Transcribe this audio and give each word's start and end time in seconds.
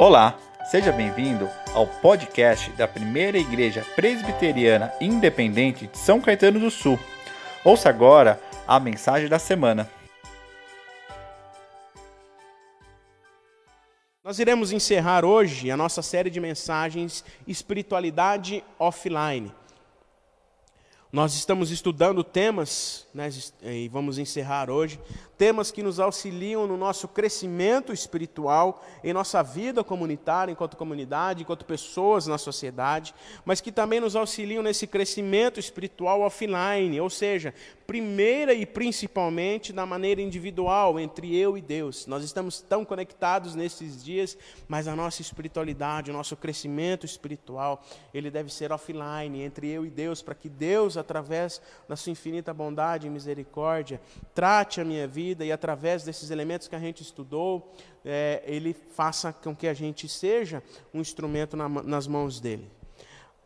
Olá, 0.00 0.38
seja 0.70 0.92
bem-vindo 0.92 1.50
ao 1.74 1.84
podcast 1.84 2.70
da 2.74 2.86
Primeira 2.86 3.36
Igreja 3.36 3.84
Presbiteriana 3.96 4.92
Independente 5.00 5.88
de 5.88 5.98
São 5.98 6.20
Caetano 6.20 6.60
do 6.60 6.70
Sul. 6.70 6.96
Ouça 7.64 7.88
agora 7.88 8.40
a 8.64 8.78
mensagem 8.78 9.28
da 9.28 9.40
semana. 9.40 9.90
Nós 14.22 14.38
iremos 14.38 14.70
encerrar 14.70 15.24
hoje 15.24 15.68
a 15.68 15.76
nossa 15.76 16.00
série 16.00 16.30
de 16.30 16.38
mensagens 16.38 17.24
Espiritualidade 17.44 18.62
Offline. 18.78 19.52
Nós 21.10 21.34
estamos 21.34 21.72
estudando 21.72 22.22
temas, 22.22 23.08
né, 23.12 23.30
e 23.62 23.88
vamos 23.88 24.16
encerrar 24.16 24.70
hoje, 24.70 25.00
temas 25.38 25.70
que 25.70 25.84
nos 25.84 26.00
auxiliam 26.00 26.66
no 26.66 26.76
nosso 26.76 27.06
crescimento 27.06 27.92
espiritual, 27.92 28.84
em 29.04 29.12
nossa 29.12 29.40
vida 29.40 29.84
comunitária, 29.84 30.50
enquanto 30.50 30.76
comunidade, 30.76 31.42
enquanto 31.42 31.64
pessoas 31.64 32.26
na 32.26 32.36
sociedade, 32.36 33.14
mas 33.44 33.60
que 33.60 33.70
também 33.70 34.00
nos 34.00 34.16
auxiliam 34.16 34.62
nesse 34.64 34.84
crescimento 34.86 35.60
espiritual 35.60 36.22
offline, 36.22 37.00
ou 37.00 37.08
seja, 37.08 37.54
primeira 37.86 38.52
e 38.52 38.66
principalmente 38.66 39.72
da 39.72 39.86
maneira 39.86 40.20
individual, 40.20 40.98
entre 40.98 41.34
eu 41.34 41.56
e 41.56 41.62
Deus. 41.62 42.06
Nós 42.06 42.24
estamos 42.24 42.60
tão 42.60 42.84
conectados 42.84 43.54
nesses 43.54 44.04
dias, 44.04 44.36
mas 44.66 44.88
a 44.88 44.96
nossa 44.96 45.22
espiritualidade, 45.22 46.10
o 46.10 46.14
nosso 46.14 46.36
crescimento 46.36 47.06
espiritual, 47.06 47.82
ele 48.12 48.30
deve 48.30 48.52
ser 48.52 48.72
offline, 48.72 49.40
entre 49.40 49.68
eu 49.68 49.86
e 49.86 49.90
Deus, 49.90 50.20
para 50.20 50.34
que 50.34 50.48
Deus, 50.48 50.96
através 50.96 51.62
da 51.88 51.94
sua 51.94 52.10
infinita 52.10 52.52
bondade 52.52 53.06
e 53.06 53.10
misericórdia, 53.10 54.00
trate 54.34 54.80
a 54.80 54.84
minha 54.84 55.06
vida 55.06 55.27
e 55.44 55.52
através 55.52 56.04
desses 56.04 56.30
elementos 56.30 56.68
que 56.68 56.76
a 56.76 56.78
gente 56.78 57.02
estudou, 57.02 57.74
é, 58.04 58.42
ele 58.46 58.74
faça 58.74 59.32
com 59.32 59.54
que 59.54 59.66
a 59.66 59.74
gente 59.74 60.08
seja 60.08 60.62
um 60.92 61.00
instrumento 61.00 61.56
na, 61.56 61.68
nas 61.68 62.06
mãos 62.06 62.40
dele. 62.40 62.70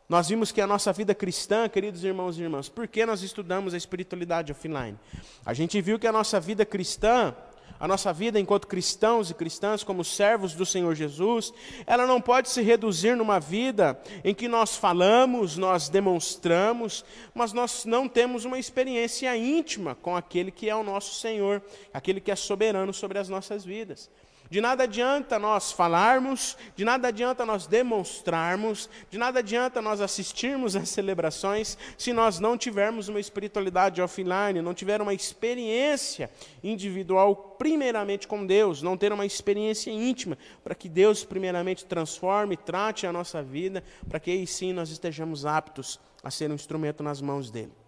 Nós 0.09 0.29
vimos 0.29 0.53
que 0.53 0.61
a 0.61 0.67
nossa 0.67 0.93
vida 0.93 1.15
cristã, 1.15 1.69
queridos 1.69 2.05
irmãos 2.05 2.37
e 2.37 2.43
irmãs, 2.43 2.69
por 2.69 2.87
que 2.87 3.07
nós 3.07 3.23
estudamos 3.23 3.73
a 3.73 3.79
espiritualidade 3.79 4.53
offline? 4.53 4.99
A 5.45 5.55
gente 5.55 5.81
viu 5.81 5.99
que 5.99 6.07
a 6.07 6.13
nossa 6.13 6.39
vida 6.39 6.67
cristã, 6.67 7.35
a 7.83 7.89
nossa 7.89 8.13
vida 8.13 8.39
enquanto 8.39 8.69
cristãos 8.69 9.29
e 9.29 9.35
cristãs, 9.35 9.83
como 9.83 10.05
servos 10.05 10.55
do 10.55 10.65
Senhor 10.65 10.95
Jesus, 10.95 11.53
ela 11.85 12.07
não 12.07 12.21
pode 12.21 12.49
se 12.49 12.63
reduzir 12.63 13.17
numa 13.17 13.41
vida 13.41 14.01
em 14.23 14.33
que 14.33 14.47
nós 14.47 14.77
falamos, 14.77 15.57
nós 15.57 15.89
demonstramos, 15.89 17.05
mas 17.35 17.53
nós 17.53 17.85
não 17.85 18.09
temos 18.09 18.45
uma 18.45 18.57
experiência 18.57 19.37
íntima 19.37 19.97
com 19.97 20.15
aquele 20.15 20.53
que 20.53 20.71
é 20.71 20.77
o 20.77 20.85
nosso 20.85 21.17
Senhor, 21.17 21.61
aquele 21.93 22.21
que 22.21 22.31
é 22.31 22.37
soberano 22.37 22.95
sobre 22.95 23.19
as 23.19 23.29
nossas 23.29 23.65
vidas. 23.65 24.09
De 24.53 24.61
nada 24.61 24.85
adianta 24.85 25.39
nós 25.39 25.73
falarmos, 25.73 26.59
de 26.77 26.85
nada 26.85 27.09
adianta 27.09 27.47
nós 27.47 27.67
demonstrarmos, 27.67 28.87
de 29.09 29.17
nada 29.17 29.39
adianta 29.39 29.81
nós 29.81 29.99
assistirmos 30.03 30.77
às 30.77 30.91
celebrações, 30.91 31.79
se 31.97 32.13
nós 32.13 32.39
não 32.39 32.59
tivermos 32.59 33.09
uma 33.09 33.19
espiritualidade 33.19 34.03
offline, 34.03 34.61
não 34.61 34.75
tiver 34.75 35.01
uma 35.01 35.15
experiência 35.15 36.31
individual, 36.63 37.57
primeiramente 37.59 38.29
com 38.29 38.45
Deus, 38.45 38.83
não 38.83 38.95
ter 38.95 39.11
uma 39.11 39.25
experiência 39.25 39.91
íntima, 39.91 40.37
para 40.63 40.75
que 40.75 40.87
Deus, 40.87 41.25
primeiramente, 41.25 41.87
transforme, 41.87 42.55
trate 42.55 43.07
a 43.07 43.13
nossa 43.13 43.43
vida, 43.43 43.83
para 44.07 44.21
que 44.21 44.31
aí 44.31 44.47
sim 44.47 44.75
nós 44.75 44.91
estejamos 44.91 45.47
aptos 45.47 45.99
a 46.23 46.31
ser 46.31 46.51
um 46.51 46.55
instrumento 46.55 47.03
nas 47.03 47.23
mãos 47.23 47.51
dEle. 47.51 47.82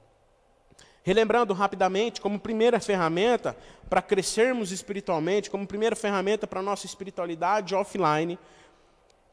Relembrando 1.05 1.53
rapidamente, 1.53 2.19
como 2.19 2.41
primeira 2.41 2.81
ferramenta 2.81 3.55
para 3.91 4.01
crescermos 4.01 4.73
espiritualmente, 4.73 5.51
como 5.51 5.67
primeira 5.67 5.95
ferramenta 5.95 6.47
para 6.47 6.63
nossa 6.63 6.87
espiritualidade 6.87 7.75
offline, 7.75 8.39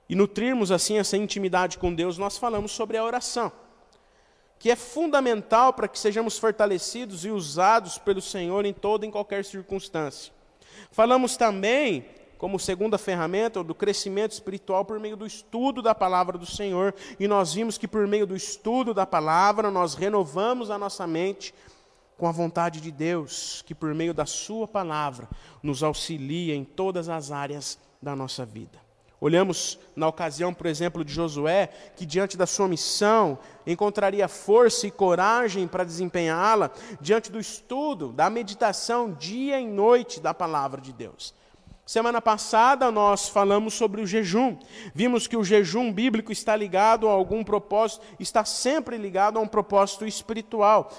e 0.09 0.13
nutrirmos 0.13 0.69
assim 0.69 0.97
essa 0.97 1.15
intimidade 1.15 1.77
com 1.77 1.95
Deus, 1.95 2.17
nós 2.17 2.37
falamos 2.37 2.73
sobre 2.73 2.97
a 2.97 3.03
oração, 3.05 3.49
que 4.59 4.69
é 4.69 4.75
fundamental 4.75 5.71
para 5.71 5.87
que 5.87 5.97
sejamos 5.97 6.37
fortalecidos 6.37 7.23
e 7.23 7.29
usados 7.29 7.97
pelo 7.97 8.21
Senhor 8.21 8.65
em 8.65 8.73
toda 8.73 9.05
e 9.05 9.07
em 9.07 9.11
qualquer 9.11 9.45
circunstância. 9.45 10.33
Falamos 10.91 11.37
também 11.37 12.05
como 12.41 12.59
segunda 12.59 12.97
ferramenta 12.97 13.63
do 13.63 13.75
crescimento 13.75 14.31
espiritual 14.31 14.83
por 14.83 14.99
meio 14.99 15.15
do 15.15 15.27
estudo 15.27 15.79
da 15.79 15.93
palavra 15.93 16.39
do 16.39 16.45
Senhor. 16.47 16.91
E 17.19 17.27
nós 17.27 17.53
vimos 17.53 17.77
que 17.77 17.87
por 17.87 18.07
meio 18.07 18.25
do 18.25 18.35
estudo 18.35 18.95
da 18.95 19.05
palavra 19.05 19.69
nós 19.69 19.93
renovamos 19.93 20.71
a 20.71 20.77
nossa 20.79 21.05
mente 21.05 21.53
com 22.17 22.25
a 22.25 22.31
vontade 22.31 22.81
de 22.81 22.89
Deus, 22.89 23.63
que 23.67 23.75
por 23.75 23.93
meio 23.93 24.11
da 24.11 24.25
Sua 24.25 24.67
palavra 24.67 25.29
nos 25.61 25.83
auxilia 25.83 26.55
em 26.55 26.63
todas 26.63 27.09
as 27.09 27.29
áreas 27.31 27.77
da 28.01 28.15
nossa 28.15 28.43
vida. 28.43 28.79
Olhamos 29.19 29.77
na 29.95 30.07
ocasião, 30.07 30.51
por 30.51 30.65
exemplo, 30.65 31.05
de 31.05 31.13
Josué, 31.13 31.67
que 31.95 32.07
diante 32.07 32.35
da 32.35 32.47
sua 32.47 32.67
missão 32.67 33.37
encontraria 33.67 34.27
força 34.27 34.87
e 34.87 34.91
coragem 34.91 35.67
para 35.67 35.83
desempenhá-la, 35.83 36.71
diante 36.99 37.31
do 37.31 37.39
estudo, 37.39 38.11
da 38.11 38.31
meditação 38.31 39.13
dia 39.13 39.61
e 39.61 39.67
noite 39.67 40.19
da 40.19 40.33
palavra 40.33 40.81
de 40.81 40.91
Deus. 40.91 41.39
Semana 41.91 42.21
passada 42.21 42.89
nós 42.89 43.27
falamos 43.27 43.73
sobre 43.73 43.99
o 43.99 44.07
jejum. 44.07 44.57
Vimos 44.95 45.27
que 45.27 45.35
o 45.35 45.43
jejum 45.43 45.91
bíblico 45.91 46.31
está 46.31 46.55
ligado 46.55 47.05
a 47.05 47.11
algum 47.11 47.43
propósito, 47.43 48.05
está 48.17 48.45
sempre 48.45 48.95
ligado 48.95 49.37
a 49.37 49.41
um 49.41 49.45
propósito 49.45 50.05
espiritual, 50.05 50.89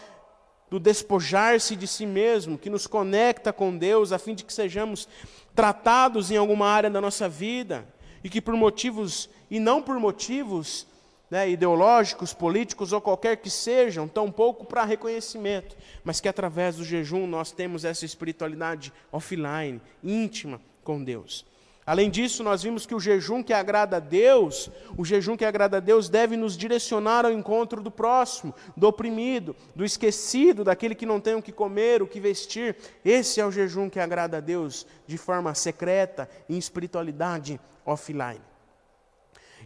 do 0.71 0.79
despojar-se 0.79 1.77
de 1.77 1.87
si 1.87 2.05
mesmo, 2.05 2.59
que 2.59 2.69
nos 2.69 2.87
conecta 2.87 3.55
com 3.55 3.75
Deus, 3.75 4.13
a 4.13 4.19
fim 4.19 4.35
de 4.35 4.45
que 4.45 4.53
sejamos 4.53 5.09
tratados 5.55 6.31
em 6.31 6.37
alguma 6.37 6.67
área 6.69 6.91
da 6.91 7.01
nossa 7.01 7.27
vida 7.27 7.89
e 8.23 8.29
que 8.29 8.43
por 8.43 8.55
motivos 8.55 9.31
e 9.51 9.59
não 9.59 9.81
por 9.81 9.99
motivos 9.99 10.87
né, 11.33 11.49
ideológicos, 11.49 12.35
políticos 12.35 12.93
ou 12.93 13.01
qualquer 13.01 13.39
que 13.39 13.49
sejam, 13.49 14.07
tampouco 14.07 14.67
para 14.67 14.85
reconhecimento, 14.85 15.75
mas 16.05 16.21
que 16.21 16.29
através 16.29 16.77
do 16.77 16.85
jejum 16.85 17.27
nós 17.27 17.51
temos 17.51 17.87
essa 17.87 18.05
espiritualidade 18.05 18.93
offline, 19.11 19.81
íntima, 20.05 20.61
com 20.85 21.03
Deus. 21.03 21.47
Além 21.87 22.11
disso, 22.11 22.45
nós 22.45 22.63
vimos 22.63 22.85
que 22.85 22.95
o 22.95 23.01
jejum 23.01 23.43
que 23.43 23.55
agrada 23.55 23.97
a 23.97 23.99
Deus, 23.99 24.69
o 24.95 25.07
jejum 25.07 25.35
que 25.35 25.47
agrada 25.47 25.79
a 25.79 25.81
Deus 25.81 26.11
deve 26.11 26.37
nos 26.37 26.55
direcionar 26.55 27.25
ao 27.25 27.33
encontro 27.33 27.83
do 27.83 27.91
próximo, 27.91 28.55
do 28.77 28.87
oprimido, 28.87 29.57
do 29.75 29.87
esquecido, 29.87 30.63
daquele 30.63 30.95
que 30.95 31.07
não 31.07 31.19
tem 31.19 31.35
o 31.35 31.41
que 31.41 31.51
comer, 31.51 32.03
o 32.03 32.07
que 32.07 32.21
vestir. 32.21 32.77
Esse 33.03 33.41
é 33.41 33.47
o 33.47 33.51
jejum 33.51 33.89
que 33.89 33.99
agrada 33.99 34.37
a 34.37 34.41
Deus 34.41 34.87
de 35.07 35.17
forma 35.17 35.55
secreta, 35.55 36.29
em 36.47 36.59
espiritualidade 36.59 37.59
offline. 37.87 38.52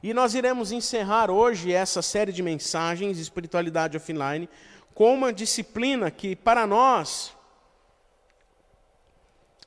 E 0.07 0.15
nós 0.15 0.37
iremos 0.37 0.71
encerrar 0.71 1.33
hoje 1.33 1.73
essa 1.73 2.01
série 2.01 2.31
de 2.31 2.41
mensagens, 2.41 3.19
espiritualidade 3.19 3.97
offline, 3.97 4.49
com 4.95 5.13
uma 5.13 5.33
disciplina 5.33 6.13
que 6.13 6.37
para 6.37 6.65
nós 6.65 7.35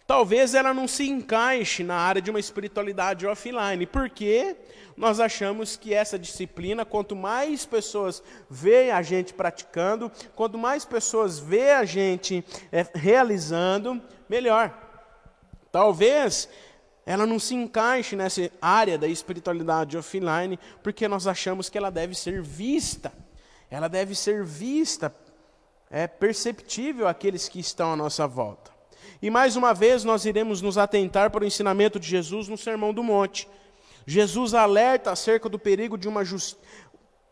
talvez 0.07 0.53
ela 0.53 0.73
não 0.73 0.87
se 0.87 1.09
encaixe 1.09 1.83
na 1.83 1.97
área 1.97 2.21
de 2.21 2.29
uma 2.29 2.39
espiritualidade 2.39 3.27
offline, 3.27 3.85
porque 3.85 4.55
nós 4.95 5.19
achamos 5.19 5.75
que 5.75 5.93
essa 5.93 6.17
disciplina, 6.17 6.85
quanto 6.85 7.17
mais 7.17 7.65
pessoas 7.65 8.23
veem 8.49 8.91
a 8.91 9.01
gente 9.01 9.33
praticando, 9.33 10.09
quanto 10.37 10.57
mais 10.57 10.85
pessoas 10.85 11.37
veem 11.37 11.71
a 11.71 11.83
gente 11.83 12.45
é, 12.71 12.87
realizando, 12.95 14.01
melhor. 14.29 14.73
Talvez 15.69 16.47
ela 17.05 17.25
não 17.25 17.39
se 17.39 17.55
encaixe 17.55 18.15
nessa 18.15 18.51
área 18.61 18.97
da 18.97 19.07
espiritualidade 19.07 19.97
offline, 19.97 20.59
porque 20.83 21.07
nós 21.07 21.25
achamos 21.27 21.69
que 21.69 21.77
ela 21.77 21.89
deve 21.89 22.13
ser 22.15 22.41
vista. 22.41 23.11
Ela 23.69 23.87
deve 23.87 24.15
ser 24.15 24.43
vista, 24.43 25.13
é 25.91 26.07
perceptível 26.07 27.07
àqueles 27.07 27.47
que 27.47 27.59
estão 27.59 27.93
à 27.93 27.95
nossa 27.95 28.27
volta. 28.27 28.71
E 29.21 29.29
mais 29.29 29.55
uma 29.55 29.73
vez 29.73 30.03
nós 30.03 30.25
iremos 30.25 30.61
nos 30.61 30.77
atentar 30.77 31.29
para 31.29 31.43
o 31.43 31.47
ensinamento 31.47 31.99
de 31.99 32.07
Jesus 32.07 32.47
no 32.47 32.57
Sermão 32.57 32.93
do 32.93 33.03
Monte. 33.03 33.47
Jesus 34.05 34.53
alerta 34.53 35.11
acerca 35.11 35.47
do 35.49 35.59
perigo 35.59 35.97
de 35.97 36.07
uma 36.07 36.23
just... 36.23 36.57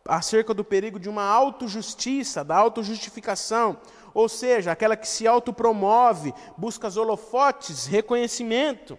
acerca 0.06 0.54
do 0.54 0.64
perigo 0.64 0.98
de 0.98 1.08
uma 1.08 1.24
autojustiça, 1.24 2.44
da 2.44 2.56
autojustificação, 2.56 3.78
ou 4.14 4.28
seja, 4.28 4.72
aquela 4.72 4.96
que 4.96 5.08
se 5.08 5.26
autopromove, 5.26 6.32
busca 6.56 6.88
os 6.88 6.96
holofotes, 6.96 7.86
reconhecimento. 7.86 8.98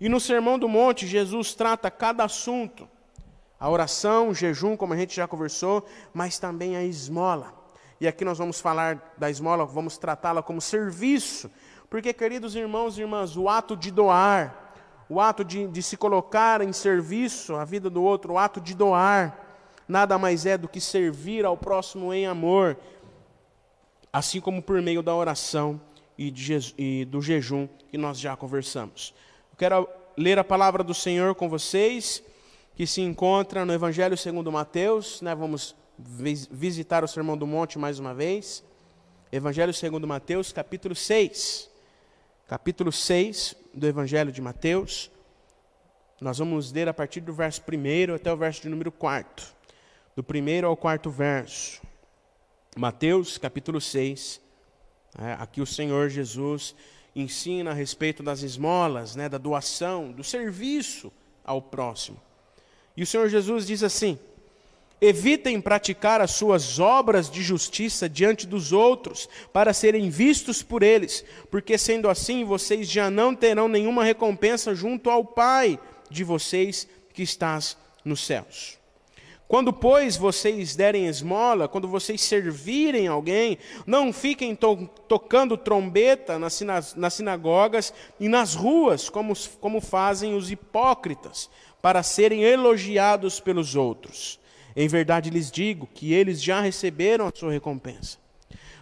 E 0.00 0.08
no 0.08 0.20
Sermão 0.20 0.58
do 0.58 0.68
Monte, 0.68 1.06
Jesus 1.06 1.54
trata 1.54 1.90
cada 1.90 2.24
assunto. 2.24 2.88
A 3.58 3.70
oração, 3.70 4.28
o 4.28 4.34
jejum, 4.34 4.76
como 4.76 4.92
a 4.92 4.96
gente 4.96 5.16
já 5.16 5.26
conversou, 5.26 5.86
mas 6.12 6.38
também 6.38 6.76
a 6.76 6.84
esmola. 6.84 7.54
E 8.00 8.08
aqui 8.08 8.24
nós 8.24 8.38
vamos 8.38 8.60
falar 8.60 9.14
da 9.16 9.30
esmola, 9.30 9.64
vamos 9.64 9.96
tratá-la 9.96 10.42
como 10.42 10.60
serviço 10.60 11.50
porque, 11.94 12.12
queridos 12.12 12.56
irmãos 12.56 12.98
e 12.98 13.02
irmãs, 13.02 13.36
o 13.36 13.48
ato 13.48 13.76
de 13.76 13.88
doar, 13.92 14.74
o 15.08 15.20
ato 15.20 15.44
de, 15.44 15.68
de 15.68 15.80
se 15.80 15.96
colocar 15.96 16.60
em 16.60 16.72
serviço 16.72 17.54
à 17.54 17.64
vida 17.64 17.88
do 17.88 18.02
outro, 18.02 18.32
o 18.32 18.38
ato 18.38 18.60
de 18.60 18.74
doar, 18.74 19.38
nada 19.86 20.18
mais 20.18 20.44
é 20.44 20.58
do 20.58 20.66
que 20.66 20.80
servir 20.80 21.44
ao 21.44 21.56
próximo 21.56 22.12
em 22.12 22.26
amor, 22.26 22.76
assim 24.12 24.40
como 24.40 24.60
por 24.60 24.82
meio 24.82 25.04
da 25.04 25.14
oração 25.14 25.80
e, 26.18 26.32
de, 26.32 26.74
e 26.76 27.04
do 27.04 27.22
jejum 27.22 27.68
que 27.88 27.96
nós 27.96 28.18
já 28.18 28.36
conversamos. 28.36 29.14
Eu 29.54 29.56
quero 29.56 29.88
ler 30.16 30.36
a 30.36 30.42
palavra 30.42 30.82
do 30.82 30.92
Senhor 30.92 31.32
com 31.36 31.48
vocês, 31.48 32.24
que 32.74 32.88
se 32.88 33.00
encontra 33.00 33.64
no 33.64 33.72
Evangelho 33.72 34.16
segundo 34.16 34.50
Mateus, 34.50 35.22
né? 35.22 35.32
Vamos 35.32 35.76
visitar 35.96 37.04
o 37.04 37.06
Sermão 37.06 37.38
do 37.38 37.46
Monte 37.46 37.78
mais 37.78 38.00
uma 38.00 38.12
vez. 38.12 38.64
Evangelho 39.30 39.72
segundo 39.72 40.08
Mateus, 40.08 40.52
capítulo 40.52 40.92
6. 40.96 41.70
Capítulo 42.48 42.90
6 42.90 43.54
do 43.72 43.86
Evangelho 43.86 44.32
de 44.32 44.42
Mateus. 44.42 45.08
Nós 46.20 46.38
vamos 46.38 46.72
ler 46.72 46.88
a 46.88 46.92
partir 46.92 47.20
do 47.20 47.32
verso 47.32 47.62
1 47.62 48.12
até 48.12 48.32
o 48.32 48.36
verso 48.36 48.62
de 48.62 48.68
número 48.68 48.90
4. 48.90 49.46
Do 50.16 50.24
primeiro 50.24 50.66
ao 50.66 50.76
quarto 50.76 51.10
verso. 51.10 51.80
Mateus, 52.76 53.38
capítulo 53.38 53.80
6. 53.80 54.40
É, 55.16 55.34
aqui 55.34 55.60
o 55.60 55.66
Senhor 55.66 56.08
Jesus 56.08 56.74
ensina 57.14 57.70
a 57.70 57.74
respeito 57.74 58.22
das 58.22 58.42
esmolas, 58.42 59.14
né, 59.14 59.28
da 59.28 59.38
doação, 59.38 60.10
do 60.10 60.24
serviço 60.24 61.12
ao 61.44 61.62
próximo. 61.62 62.20
E 62.96 63.02
o 63.02 63.06
Senhor 63.06 63.28
Jesus 63.28 63.66
diz 63.66 63.82
assim: 63.82 64.18
Evitem 65.00 65.60
praticar 65.60 66.20
as 66.20 66.30
suas 66.30 66.78
obras 66.78 67.30
de 67.30 67.42
justiça 67.42 68.08
diante 68.08 68.46
dos 68.46 68.72
outros, 68.72 69.28
para 69.52 69.74
serem 69.74 70.08
vistos 70.08 70.62
por 70.62 70.82
eles, 70.82 71.24
porque 71.50 71.76
sendo 71.76 72.08
assim 72.08 72.44
vocês 72.44 72.88
já 72.88 73.10
não 73.10 73.34
terão 73.34 73.68
nenhuma 73.68 74.04
recompensa 74.04 74.74
junto 74.74 75.10
ao 75.10 75.24
Pai 75.24 75.78
de 76.10 76.24
vocês 76.24 76.88
que 77.12 77.22
estás 77.22 77.76
nos 78.04 78.24
céus. 78.24 78.78
Quando, 79.54 79.72
pois, 79.72 80.16
vocês 80.16 80.74
derem 80.74 81.06
esmola, 81.06 81.68
quando 81.68 81.86
vocês 81.86 82.20
servirem 82.20 83.06
alguém, 83.06 83.56
não 83.86 84.12
fiquem 84.12 84.52
to 84.52 84.90
tocando 85.06 85.56
trombeta 85.56 86.40
nas, 86.40 86.60
nas, 86.96 87.14
sinagogas 87.14 87.94
e 88.18 88.26
nas 88.26 88.56
ruas, 88.56 89.08
como, 89.08 89.32
como 89.60 89.80
fazem 89.80 90.34
os 90.34 90.50
hipócritas, 90.50 91.48
para 91.80 92.02
serem 92.02 92.42
elogiados 92.42 93.38
pelos 93.38 93.76
outros. 93.76 94.40
Em 94.74 94.88
verdade 94.88 95.30
lhes 95.30 95.52
digo 95.52 95.88
que 95.94 96.12
eles 96.12 96.42
já 96.42 96.60
receberam 96.60 97.28
a 97.28 97.32
sua 97.32 97.52
recompensa. 97.52 98.18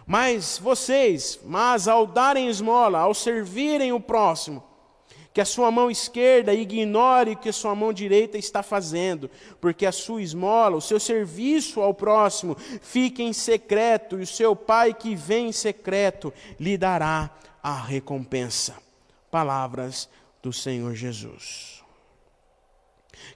Mas 0.07 0.57
vocês, 0.57 1.39
mas 1.45 1.87
ao 1.87 2.07
darem 2.07 2.47
esmola, 2.47 2.97
ao 2.97 3.13
servirem 3.13 3.93
o 3.93 3.99
próximo, 3.99 4.63
que 5.33 5.41
a 5.41 5.45
sua 5.45 5.71
mão 5.71 5.89
esquerda 5.89 6.53
ignore 6.53 7.31
o 7.31 7.37
que 7.37 7.49
a 7.49 7.53
sua 7.53 7.73
mão 7.73 7.91
direita 7.91 8.37
está 8.37 8.61
fazendo, 8.61 9.29
porque 9.59 9.85
a 9.85 9.91
sua 9.91 10.21
esmola, 10.21 10.77
o 10.77 10.81
seu 10.81 10.99
serviço 10.99 11.81
ao 11.81 11.93
próximo, 11.93 12.55
fique 12.81 13.23
em 13.23 13.33
secreto, 13.33 14.19
e 14.19 14.23
o 14.23 14.27
seu 14.27 14.55
Pai 14.55 14.93
que 14.93 15.15
vem 15.15 15.47
em 15.47 15.51
secreto 15.51 16.31
lhe 16.59 16.77
dará 16.77 17.31
a 17.63 17.73
recompensa. 17.73 18.75
Palavras 19.31 20.07
do 20.41 20.53
Senhor 20.53 20.93
Jesus. 20.93 21.81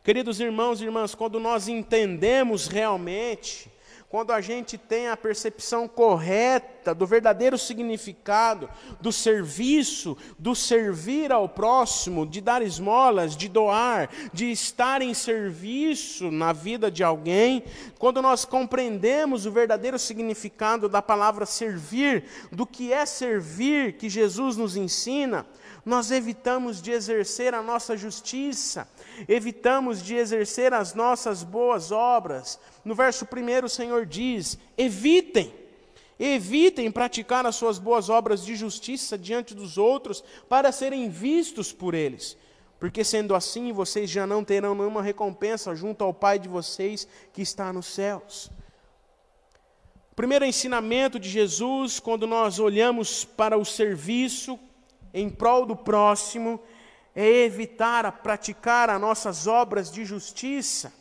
Queridos 0.03 0.39
irmãos 0.39 0.79
e 0.79 0.85
irmãs, 0.85 1.15
quando 1.15 1.39
nós 1.39 1.67
entendemos 1.67 2.67
realmente 2.67 3.71
quando 4.09 4.31
a 4.31 4.39
gente 4.39 4.77
tem 4.77 5.09
a 5.09 5.17
percepção 5.17 5.85
correta 5.85 6.95
do 6.95 7.05
verdadeiro 7.05 7.57
significado 7.57 8.69
do 9.01 9.11
serviço, 9.11 10.17
do 10.39 10.55
servir 10.55 11.29
ao 11.29 11.49
próximo, 11.49 12.25
de 12.25 12.39
dar 12.39 12.61
esmolas, 12.61 13.35
de 13.35 13.49
doar, 13.49 14.09
de 14.31 14.49
estar 14.49 15.01
em 15.01 15.13
serviço 15.13 16.31
na 16.31 16.53
vida 16.53 16.89
de 16.89 17.03
alguém, 17.03 17.65
quando 17.99 18.21
nós 18.21 18.45
compreendemos 18.45 19.45
o 19.45 19.51
verdadeiro 19.51 19.99
significado 19.99 20.87
da 20.87 21.01
palavra 21.01 21.45
servir, 21.45 22.23
do 22.49 22.65
que 22.65 22.93
é 22.93 23.05
servir 23.05 23.93
que 23.93 24.09
Jesus 24.09 24.55
nos 24.55 24.77
ensina, 24.77 25.45
nós 25.87 26.11
evitamos 26.11 26.81
de 26.81 26.91
exercer 26.91 27.53
a 27.53 27.61
nossa 27.61 27.95
justiça, 27.95 28.89
evitamos 29.27 30.03
de 30.03 30.15
exercer 30.15 30.73
as 30.73 30.93
nossas 30.93 31.43
boas 31.43 31.91
obras. 31.91 32.59
No 32.83 32.93
verso 32.93 33.25
1 33.25 33.65
o 33.65 33.69
Senhor 33.69 34.05
diz: 34.05 34.57
evitem, 34.77 35.53
evitem 36.19 36.91
praticar 36.91 37.45
as 37.45 37.55
suas 37.55 37.79
boas 37.79 38.09
obras 38.09 38.43
de 38.43 38.55
justiça 38.55 39.17
diante 39.17 39.55
dos 39.55 39.77
outros 39.77 40.23
para 40.49 40.71
serem 40.71 41.09
vistos 41.09 41.71
por 41.71 41.93
eles. 41.93 42.37
Porque 42.79 43.03
sendo 43.03 43.33
assim, 43.33 43.71
vocês 43.71 44.09
já 44.09 44.27
não 44.27 44.43
terão 44.43 44.75
nenhuma 44.75 45.01
recompensa 45.01 45.75
junto 45.75 46.03
ao 46.03 46.13
Pai 46.13 46.37
de 46.37 46.47
vocês 46.47 47.07
que 47.33 47.41
está 47.41 47.73
nos 47.73 47.87
céus. 47.87 48.51
O 50.11 50.15
primeiro 50.15 50.45
ensinamento 50.45 51.19
de 51.19 51.29
Jesus, 51.29 51.99
quando 51.99 52.27
nós 52.27 52.59
olhamos 52.59 53.23
para 53.23 53.57
o 53.57 53.65
serviço, 53.65 54.59
em 55.13 55.29
prol 55.29 55.65
do 55.65 55.75
próximo 55.75 56.59
é 57.17 57.43
evitar 57.43 58.05
a 58.05 58.11
praticar 58.11 58.91
as 58.91 59.01
nossas 59.01 59.47
obras 59.47 59.91
de 59.91 60.05
justiça. 60.05 60.93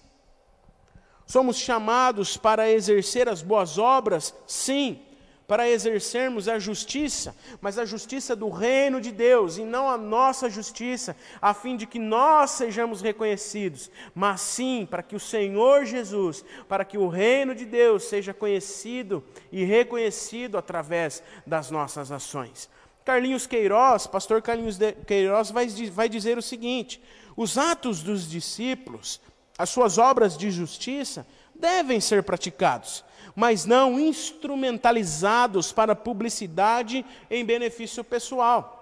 Somos 1.27 1.59
chamados 1.59 2.39
para 2.39 2.71
exercer 2.71 3.29
as 3.29 3.43
boas 3.43 3.77
obras, 3.77 4.35
sim, 4.47 5.03
para 5.47 5.69
exercermos 5.69 6.49
a 6.49 6.59
justiça, 6.59 7.37
mas 7.61 7.79
a 7.79 7.85
justiça 7.85 8.35
do 8.35 8.49
reino 8.49 8.99
de 8.99 9.13
Deus 9.13 9.59
e 9.59 9.63
não 9.63 9.91
a 9.91 9.99
nossa 9.99 10.49
justiça, 10.49 11.15
a 11.41 11.53
fim 11.53 11.77
de 11.77 11.87
que 11.87 11.99
nós 11.99 12.53
sejamos 12.53 13.03
reconhecidos, 13.03 13.91
mas 14.15 14.41
sim 14.41 14.89
para 14.91 15.03
que 15.03 15.15
o 15.15 15.21
Senhor 15.21 15.85
Jesus, 15.85 16.43
para 16.67 16.85
que 16.85 16.97
o 16.97 17.09
reino 17.09 17.55
de 17.55 17.67
Deus 17.67 18.05
seja 18.05 18.33
conhecido 18.33 19.23
e 19.53 19.65
reconhecido 19.65 20.57
através 20.57 21.23
das 21.47 21.71
nossas 21.71 22.11
ações. 22.11 22.71
Carlinhos 23.07 23.47
Queiroz, 23.47 24.09
pastor 24.09 24.43
Carlinhos 24.43 24.79
Queiroz, 25.07 25.53
vai, 25.53 25.69
vai 25.93 26.09
dizer 26.09 26.37
o 26.37 26.43
seguinte: 26.43 27.01
os 27.37 27.57
atos 27.57 28.03
dos 28.03 28.29
discípulos, 28.29 29.21
as 29.57 29.71
suas 29.71 29.97
obras 29.97 30.37
de 30.37 30.51
justiça, 30.51 31.25
devem 31.55 32.01
ser 32.01 32.25
praticados, 32.25 33.05
mas 33.37 33.65
não 33.65 34.01
instrumentalizados 34.01 35.71
para 35.71 35.95
publicidade 35.95 37.07
em 37.31 37.45
benefício 37.45 38.03
pessoal. 38.03 38.76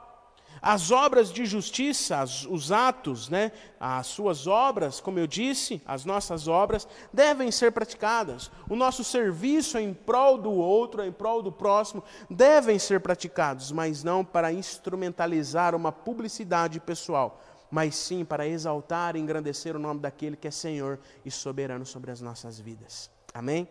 As 0.66 0.90
obras 0.90 1.30
de 1.30 1.44
justiça, 1.44 2.20
as, 2.20 2.46
os 2.46 2.72
atos, 2.72 3.28
né, 3.28 3.52
as 3.78 4.06
suas 4.06 4.46
obras, 4.46 4.98
como 4.98 5.18
eu 5.18 5.26
disse, 5.26 5.82
as 5.84 6.06
nossas 6.06 6.48
obras, 6.48 6.88
devem 7.12 7.50
ser 7.50 7.70
praticadas. 7.70 8.50
O 8.66 8.74
nosso 8.74 9.04
serviço 9.04 9.76
em 9.76 9.92
prol 9.92 10.38
do 10.38 10.50
outro, 10.50 11.04
em 11.04 11.12
prol 11.12 11.42
do 11.42 11.52
próximo, 11.52 12.02
devem 12.30 12.78
ser 12.78 13.00
praticados, 13.00 13.70
mas 13.70 14.02
não 14.02 14.24
para 14.24 14.50
instrumentalizar 14.54 15.74
uma 15.74 15.92
publicidade 15.92 16.80
pessoal, 16.80 17.42
mas 17.70 17.94
sim 17.94 18.24
para 18.24 18.48
exaltar 18.48 19.16
e 19.16 19.20
engrandecer 19.20 19.76
o 19.76 19.78
nome 19.78 20.00
daquele 20.00 20.34
que 20.34 20.48
é 20.48 20.50
Senhor 20.50 20.98
e 21.26 21.30
soberano 21.30 21.84
sobre 21.84 22.10
as 22.10 22.22
nossas 22.22 22.58
vidas. 22.58 23.10
Amém? 23.34 23.68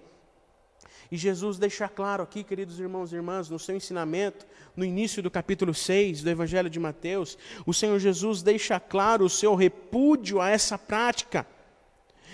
E 1.14 1.16
Jesus 1.16 1.60
deixa 1.60 1.88
claro 1.88 2.24
aqui, 2.24 2.44
queridos 2.44 2.80
irmãos 2.80 3.14
e 3.14 3.16
irmãs, 3.16 3.48
no 3.48 3.60
seu 3.60 3.76
ensinamento, 3.76 4.48
no 4.76 4.84
início 4.84 5.22
do 5.22 5.30
capítulo 5.30 5.72
6 5.72 6.24
do 6.24 6.30
Evangelho 6.32 6.72
de 6.72 6.80
Mateus, 6.80 7.38
o 7.68 7.72
Senhor 7.72 8.00
Jesus 8.00 8.42
deixa 8.42 8.80
claro 8.80 9.24
o 9.24 9.30
seu 9.30 9.54
repúdio 9.54 10.42
a 10.42 10.50
essa 10.50 10.76
prática. 10.76 11.46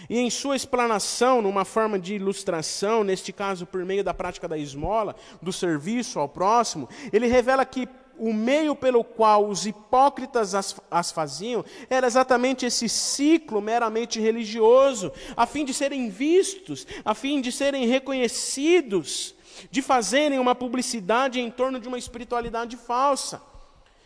E 0.09 0.17
em 0.17 0.29
sua 0.29 0.55
explanação, 0.55 1.41
numa 1.41 1.65
forma 1.65 1.99
de 1.99 2.15
ilustração, 2.15 3.03
neste 3.03 3.33
caso 3.33 3.65
por 3.65 3.83
meio 3.83 4.01
da 4.01 4.13
prática 4.13 4.47
da 4.47 4.57
esmola, 4.57 5.13
do 5.41 5.51
serviço 5.51 6.17
ao 6.17 6.29
próximo, 6.29 6.87
ele 7.11 7.27
revela 7.27 7.65
que 7.65 7.85
o 8.19 8.33
meio 8.33 8.75
pelo 8.75 9.03
qual 9.03 9.47
os 9.47 9.65
hipócritas 9.65 10.53
as, 10.53 10.75
as, 10.91 11.11
faziam 11.11 11.63
era 11.89 12.05
exatamente 12.05 12.65
esse 12.65 12.89
ciclo 12.89 13.61
meramente 13.61 14.19
religioso, 14.19 15.11
a 15.35 15.45
fim 15.45 15.63
de 15.63 15.73
serem 15.73 16.09
vistos, 16.09 16.85
a 17.03 17.15
fim 17.15 17.41
de 17.41 17.51
serem 17.51 17.87
reconhecidos, 17.87 19.33
de 19.71 19.81
fazerem 19.81 20.39
uma 20.39 20.53
publicidade 20.53 21.39
em 21.39 21.49
torno 21.49 21.79
de 21.79 21.87
uma 21.87 21.97
espiritualidade 21.97 22.75
falsa, 22.77 23.41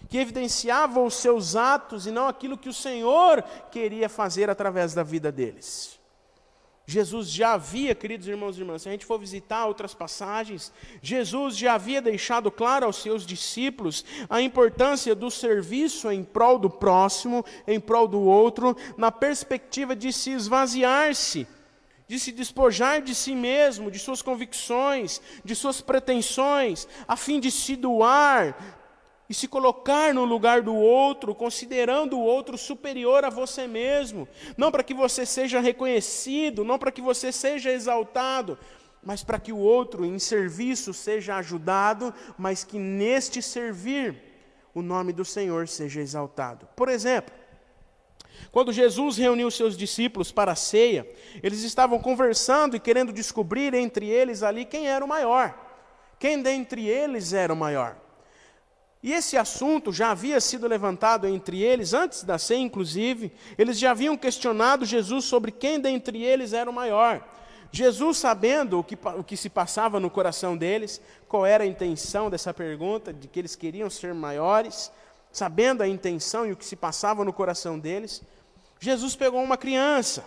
que 0.09 0.17
evidenciava 0.17 1.01
os 1.01 1.15
seus 1.15 1.55
atos 1.55 2.05
e 2.05 2.11
não 2.11 2.27
aquilo 2.27 2.57
que 2.57 2.69
o 2.69 2.73
Senhor 2.73 3.43
queria 3.71 4.07
fazer 4.07 4.49
através 4.49 4.93
da 4.93 5.03
vida 5.03 5.31
deles. 5.31 5.99
Jesus 6.85 7.29
já 7.29 7.53
havia, 7.53 7.95
queridos 7.95 8.27
irmãos 8.27 8.57
e 8.57 8.59
irmãs, 8.59 8.81
se 8.81 8.89
a 8.89 8.91
gente 8.91 9.05
for 9.05 9.17
visitar 9.17 9.65
outras 9.65 9.93
passagens, 9.93 10.71
Jesus 11.01 11.57
já 11.57 11.75
havia 11.75 12.01
deixado 12.01 12.51
claro 12.51 12.85
aos 12.85 12.97
seus 12.97 13.25
discípulos 13.25 14.03
a 14.29 14.41
importância 14.41 15.15
do 15.15 15.31
serviço 15.31 16.11
em 16.11 16.25
prol 16.25 16.59
do 16.59 16.69
próximo, 16.69 17.45
em 17.65 17.79
prol 17.79 18.05
do 18.05 18.19
outro, 18.19 18.75
na 18.97 19.11
perspectiva 19.11 19.95
de 19.95 20.11
se 20.11 20.31
esvaziar-se, 20.31 21.47
de 22.05 22.19
se 22.19 22.33
despojar 22.33 23.01
de 23.01 23.15
si 23.15 23.33
mesmo, 23.33 23.89
de 23.89 23.97
suas 23.97 24.21
convicções, 24.21 25.21
de 25.43 25.55
suas 25.55 25.79
pretensões, 25.79 26.85
a 27.07 27.15
fim 27.15 27.39
de 27.39 27.49
se 27.49 27.77
doar 27.77 28.82
e 29.33 29.35
se 29.35 29.47
colocar 29.47 30.13
no 30.13 30.25
lugar 30.25 30.61
do 30.61 30.75
outro, 30.75 31.33
considerando 31.33 32.19
o 32.19 32.21
outro 32.21 32.55
superior 32.55 33.25
a 33.25 33.31
você 33.31 33.65
mesmo, 33.65 34.27
não 34.55 34.71
para 34.71 34.83
que 34.83 34.93
você 34.93 35.25
seja 35.25 35.59
reconhecido, 35.59 36.63
não 36.63 36.77
para 36.77 36.91
que 36.91 37.01
você 37.01 37.31
seja 37.31 37.71
exaltado, 37.71 38.59
mas 39.01 39.23
para 39.23 39.39
que 39.39 39.51
o 39.51 39.57
outro 39.57 40.05
em 40.05 40.19
serviço 40.19 40.93
seja 40.93 41.35
ajudado, 41.37 42.13
mas 42.37 42.63
que 42.63 42.77
neste 42.77 43.41
servir 43.41 44.21
o 44.71 44.83
nome 44.83 45.11
do 45.11 45.25
Senhor 45.25 45.67
seja 45.67 45.99
exaltado. 45.99 46.67
Por 46.75 46.87
exemplo, 46.87 47.33
Quando 48.51 48.71
Jesus 48.71 49.17
reuniu 49.17 49.49
seus 49.49 49.75
discípulos 49.75 50.31
para 50.31 50.51
a 50.51 50.55
ceia, 50.55 51.09
eles 51.41 51.63
estavam 51.63 51.97
conversando 51.97 52.75
e 52.75 52.79
querendo 52.79 53.11
descobrir 53.11 53.73
entre 53.73 54.07
eles 54.07 54.43
ali 54.43 54.63
quem 54.63 54.87
era 54.87 55.03
o 55.03 55.07
maior. 55.07 55.57
Quem 56.19 56.39
dentre 56.39 56.87
eles 56.87 57.33
era 57.33 57.51
o 57.51 57.57
maior? 57.57 58.02
E 59.03 59.11
esse 59.11 59.35
assunto 59.35 59.91
já 59.91 60.11
havia 60.11 60.39
sido 60.39 60.65
levantado 60.65 61.27
entre 61.27 61.61
eles, 61.61 61.93
antes 61.93 62.23
da 62.23 62.37
ceia, 62.37 62.61
inclusive. 62.61 63.33
Eles 63.57 63.77
já 63.77 63.91
haviam 63.91 64.15
questionado 64.15 64.85
Jesus 64.85 65.25
sobre 65.25 65.51
quem 65.51 65.77
dentre 65.77 66.23
eles 66.23 66.53
era 66.53 66.69
o 66.69 66.73
maior. 66.73 67.21
Jesus, 67.69 68.17
sabendo 68.17 68.79
o 68.79 68.83
que, 68.83 68.97
o 69.17 69.23
que 69.23 69.35
se 69.35 69.49
passava 69.49 69.99
no 69.99 70.09
coração 70.09 70.55
deles, 70.55 71.01
qual 71.27 71.45
era 71.45 71.65
a 71.65 71.67
intenção 71.67 72.29
dessa 72.29 72.53
pergunta, 72.53 73.11
de 73.11 73.27
que 73.27 73.39
eles 73.39 73.57
queriam 73.57 73.89
ser 73.89 74.13
maiores, 74.13 74.89
sabendo 75.33 75.83
a 75.83 75.87
intenção 75.87 76.45
e 76.45 76.53
o 76.53 76.55
que 76.55 76.65
se 76.65 76.77
passava 76.77 77.25
no 77.25 77.33
coração 77.33 77.77
deles, 77.77 78.21
Jesus 78.79 79.15
pegou 79.17 79.41
uma 79.41 79.57
criança, 79.57 80.23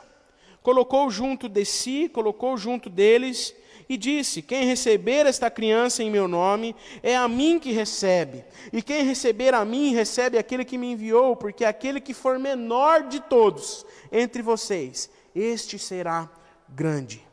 colocou 0.67 1.09
junto 1.09 1.49
de 1.49 1.65
si, 1.65 2.11
colocou 2.13 2.57
junto 2.57 2.91
deles 2.91 3.55
e 3.89 3.97
disse: 3.97 4.43
Quem 4.43 4.65
receber 4.65 5.25
esta 5.25 5.49
criança 5.49 6.03
em 6.03 6.11
meu 6.11 6.27
nome, 6.27 6.75
é 7.05 7.17
a 7.17 7.29
mim 7.29 7.61
que 7.61 7.71
recebe. 7.71 8.45
E 8.73 8.83
quem 8.83 9.05
receber 9.05 9.55
a 9.55 9.65
mim, 9.65 9.95
recebe 9.95 10.37
aquele 10.37 10.65
que 10.65 10.77
me 10.77 10.91
enviou, 10.91 11.37
porque 11.37 11.65
aquele 11.65 12.01
que 12.01 12.13
for 12.13 12.37
menor 12.37 13.05
de 13.05 13.21
todos 13.21 13.87
entre 14.11 14.43
vocês, 14.43 15.09
este 15.37 15.79
será 15.79 16.29
grande. 16.69 17.25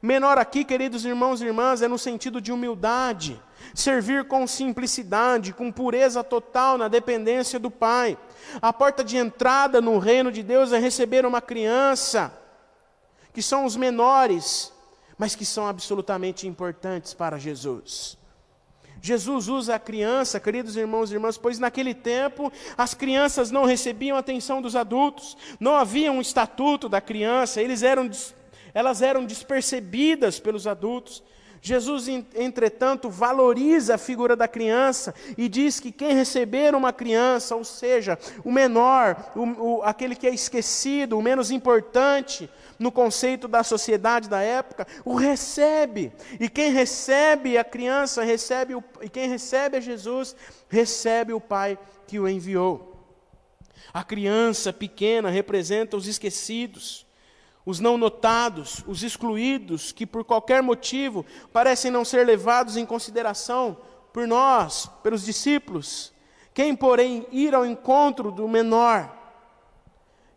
Menor 0.00 0.38
aqui, 0.38 0.64
queridos 0.64 1.04
irmãos 1.04 1.42
e 1.42 1.44
irmãs, 1.44 1.82
é 1.82 1.88
no 1.88 1.98
sentido 1.98 2.40
de 2.40 2.52
humildade, 2.52 3.38
servir 3.74 4.24
com 4.24 4.46
simplicidade, 4.46 5.52
com 5.52 5.70
pureza 5.70 6.24
total 6.24 6.78
na 6.78 6.88
dependência 6.88 7.58
do 7.58 7.70
Pai. 7.70 8.16
A 8.60 8.72
porta 8.72 9.02
de 9.02 9.16
entrada 9.16 9.80
no 9.80 9.98
reino 9.98 10.30
de 10.30 10.42
Deus 10.42 10.72
é 10.72 10.78
receber 10.78 11.24
uma 11.26 11.40
criança, 11.40 12.32
que 13.32 13.42
são 13.42 13.64
os 13.64 13.76
menores, 13.76 14.72
mas 15.18 15.34
que 15.34 15.44
são 15.44 15.66
absolutamente 15.66 16.46
importantes 16.46 17.14
para 17.14 17.38
Jesus. 17.38 18.16
Jesus 19.04 19.48
usa 19.48 19.74
a 19.74 19.78
criança, 19.78 20.40
queridos 20.40 20.76
irmãos 20.76 21.10
e 21.10 21.14
irmãs, 21.14 21.36
pois 21.36 21.58
naquele 21.58 21.92
tempo 21.92 22.50
as 22.74 22.94
crianças 22.94 23.50
não 23.50 23.66
recebiam 23.66 24.16
atenção 24.16 24.62
dos 24.62 24.74
adultos, 24.74 25.36
não 25.60 25.76
havia 25.76 26.10
um 26.10 26.22
estatuto 26.22 26.88
da 26.88 27.02
criança, 27.02 27.60
eles 27.60 27.82
eram, 27.82 28.10
elas 28.72 29.02
eram 29.02 29.26
despercebidas 29.26 30.40
pelos 30.40 30.66
adultos. 30.66 31.22
Jesus, 31.66 32.08
entretanto, 32.08 33.08
valoriza 33.08 33.94
a 33.94 33.98
figura 33.98 34.36
da 34.36 34.46
criança 34.46 35.14
e 35.34 35.48
diz 35.48 35.80
que 35.80 35.90
quem 35.90 36.14
receber 36.14 36.74
uma 36.74 36.92
criança, 36.92 37.56
ou 37.56 37.64
seja, 37.64 38.18
o 38.44 38.52
menor, 38.52 39.32
o, 39.34 39.78
o, 39.78 39.82
aquele 39.82 40.14
que 40.14 40.26
é 40.26 40.34
esquecido, 40.34 41.16
o 41.16 41.22
menos 41.22 41.50
importante 41.50 42.50
no 42.78 42.92
conceito 42.92 43.48
da 43.48 43.62
sociedade 43.62 44.28
da 44.28 44.42
época, 44.42 44.86
o 45.06 45.14
recebe. 45.14 46.12
E 46.38 46.50
quem 46.50 46.70
recebe 46.70 47.56
a 47.56 47.64
criança, 47.64 48.22
recebe 48.22 48.74
o, 48.74 48.84
e 49.00 49.08
quem 49.08 49.26
recebe 49.26 49.78
a 49.78 49.80
Jesus, 49.80 50.36
recebe 50.68 51.32
o 51.32 51.40
Pai 51.40 51.78
que 52.06 52.20
o 52.20 52.28
enviou. 52.28 53.08
A 53.90 54.04
criança 54.04 54.70
pequena 54.70 55.30
representa 55.30 55.96
os 55.96 56.06
esquecidos 56.06 57.06
os 57.66 57.80
não 57.80 57.96
notados, 57.96 58.84
os 58.86 59.02
excluídos, 59.02 59.90
que 59.90 60.06
por 60.06 60.24
qualquer 60.24 60.62
motivo 60.62 61.24
parecem 61.52 61.90
não 61.90 62.04
ser 62.04 62.26
levados 62.26 62.76
em 62.76 62.84
consideração 62.84 63.76
por 64.12 64.26
nós, 64.26 64.90
pelos 65.02 65.24
discípulos. 65.24 66.12
Quem, 66.52 66.76
porém, 66.76 67.26
ir 67.32 67.54
ao 67.54 67.64
encontro 67.64 68.30
do 68.30 68.46
menor, 68.46 69.22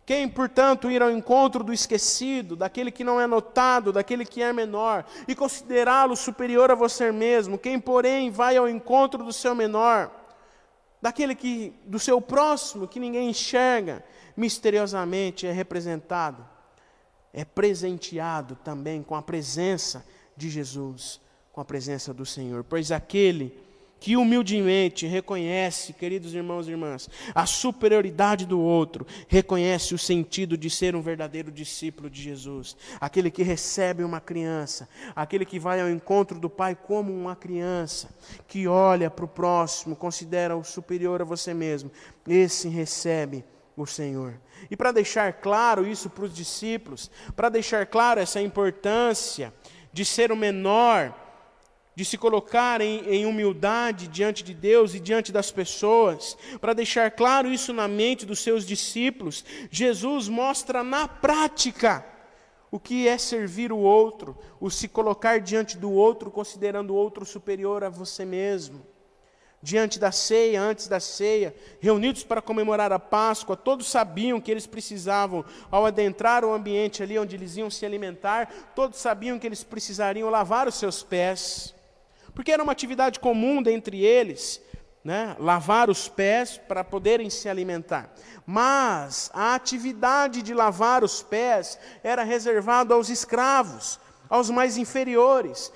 quem, 0.06 0.28
portanto, 0.30 0.90
ir 0.90 1.04
ao 1.04 1.12
encontro 1.12 1.66
do 1.66 1.74
esquecido, 1.74 2.56
daquele 2.56 2.92
que 2.92 3.04
não 3.04 3.20
é 3.20 3.28
notado, 3.28 3.92
daquele 3.92 4.26
que 4.26 4.42
é 4.42 4.54
menor, 4.54 5.06
e 5.28 5.36
considerá-lo 5.36 6.16
superior 6.16 6.72
a 6.72 6.76
você 6.76 7.12
mesmo, 7.12 7.58
quem, 7.58 7.78
porém, 7.78 8.32
vai 8.32 8.56
ao 8.56 8.70
encontro 8.70 9.22
do 9.22 9.34
seu 9.34 9.54
menor, 9.54 10.10
daquele 11.02 11.36
que, 11.36 11.74
do 11.84 12.00
seu 12.00 12.22
próximo, 12.22 12.88
que 12.88 13.02
ninguém 13.02 13.30
enxerga, 13.30 14.02
misteriosamente 14.36 15.46
é 15.46 15.52
representado 15.52 16.57
é 17.34 17.46
presenteado 17.46 18.56
também 18.64 19.04
com 19.04 19.16
a 19.16 19.22
presença 19.22 20.06
de 20.36 20.50
Jesus, 20.50 21.20
com 21.52 21.62
a 21.62 21.66
presença 21.66 22.14
do 22.14 22.26
Senhor. 22.26 22.64
Pois 22.64 22.92
aquele 22.92 23.68
que 24.00 24.16
humildemente 24.16 25.08
reconhece, 25.08 25.94
queridos 25.94 26.34
irmãos 26.34 26.68
e 26.68 26.72
irmãs, 26.72 27.10
a 27.34 27.46
superioridade 27.46 28.46
do 28.46 28.60
outro, 28.60 29.06
reconhece 29.28 29.94
o 29.94 29.98
sentido 29.98 30.58
de 30.58 30.70
ser 30.70 30.96
um 30.96 31.02
verdadeiro 31.02 31.52
discípulo 31.52 32.10
de 32.10 32.22
Jesus, 32.22 32.78
aquele 33.02 33.32
que 33.32 33.44
recebe 33.44 34.04
uma 34.04 34.22
criança, 34.22 34.88
aquele 35.16 35.46
que 35.46 35.60
vai 35.60 35.82
ao 35.82 35.90
encontro 35.90 36.40
do 36.40 36.50
Pai 36.50 36.76
como 36.76 37.12
uma 37.12 37.36
criança, 37.36 38.10
que 38.48 38.68
olha 38.68 39.10
para 39.10 39.26
o 39.26 39.28
próximo, 39.28 39.96
considera 39.96 40.56
o 40.56 40.64
superior 40.64 41.22
a 41.22 41.26
você 41.26 41.54
mesmo, 41.54 41.92
esse 42.28 42.70
recebe 42.70 43.44
o 43.78 43.86
Senhor. 43.86 44.34
E 44.72 44.76
para 44.76 44.92
deixar 44.92 45.32
claro 45.34 45.88
isso 45.88 46.10
para 46.10 46.26
os 46.26 46.34
discípulos, 46.34 47.12
para 47.36 47.48
deixar 47.48 47.86
claro 47.86 48.20
essa 48.20 48.42
importância 48.42 49.54
de 49.94 50.04
ser 50.04 50.32
o 50.32 50.36
menor, 50.36 51.14
de 51.96 52.04
se 52.04 52.18
colocar 52.18 52.82
em, 52.82 53.06
em, 53.08 53.26
humildade 53.26 54.08
diante 54.08 54.44
de 54.44 54.54
Deus 54.54 54.96
e 54.96 55.00
diante 55.00 55.32
das 55.32 55.52
pessoas, 55.52 56.36
para 56.60 56.74
deixar 56.74 57.12
claro 57.12 57.48
isso 57.48 57.72
na 57.72 57.88
mente 57.88 58.26
dos 58.26 58.40
seus 58.40 58.66
discípulos, 58.66 59.46
Jesus 59.70 60.28
mostra 60.28 60.84
na 60.84 61.08
prática 61.08 62.04
o 62.72 62.80
que 62.80 63.08
é 63.08 63.18
servir 63.18 63.72
o 63.72 63.78
outro, 63.78 64.38
o 64.60 64.70
se 64.70 64.88
colocar 64.88 65.40
diante 65.40 65.78
do 65.78 65.92
outro, 65.92 66.32
considerando 66.32 66.92
o 66.92 66.96
outro 66.96 67.26
superior 67.26 67.84
a 67.84 67.90
você 67.90 68.26
mesmo 68.26 68.86
diante 69.62 70.00
da 70.00 70.12
ceia, 70.12 70.62
antes 70.62 70.88
da 70.88 71.00
ceia, 71.00 71.56
reunidos 71.80 72.24
para 72.24 72.42
comemorar 72.42 72.92
a 72.92 73.00
Páscoa, 73.00 73.58
todos 73.58 73.90
sabiam 73.90 74.40
que 74.40 74.52
eles 74.52 74.68
precisavam, 74.68 75.44
ao 75.72 75.86
adentrar 75.86 76.46
o 76.46 76.54
ambiente 76.54 77.02
ali 77.02 77.18
onde 77.18 77.36
eles 77.36 77.58
iam 77.58 77.70
se 77.70 77.86
alimentar, 77.86 78.50
todos 78.76 79.00
sabiam 79.00 79.40
que 79.40 79.48
eles 79.48 79.64
precisariam 79.64 80.30
lavar 80.30 80.68
os 80.68 80.76
seus 80.76 81.02
pés, 81.02 81.74
porque 82.36 82.52
era 82.52 82.62
uma 82.62 82.72
atividade 82.72 83.20
comum 83.20 83.62
dentre 83.62 84.06
eles, 84.06 84.62
né, 85.04 85.36
lavar 85.40 85.90
os 85.90 86.08
pés 86.08 86.58
para 86.68 86.84
poderem 86.84 87.30
se 87.30 87.50
alimentar. 87.50 88.14
Mas 88.46 89.32
a 89.34 89.56
atividade 89.56 90.42
de 90.42 90.54
lavar 90.54 91.04
os 91.04 91.24
pés 91.24 91.80
era 92.04 92.24
reservada 92.24 92.94
aos 92.94 93.10
escravos, 93.10 94.00
aos 94.30 94.50
mais 94.50 94.78
inferiores, 94.78 95.72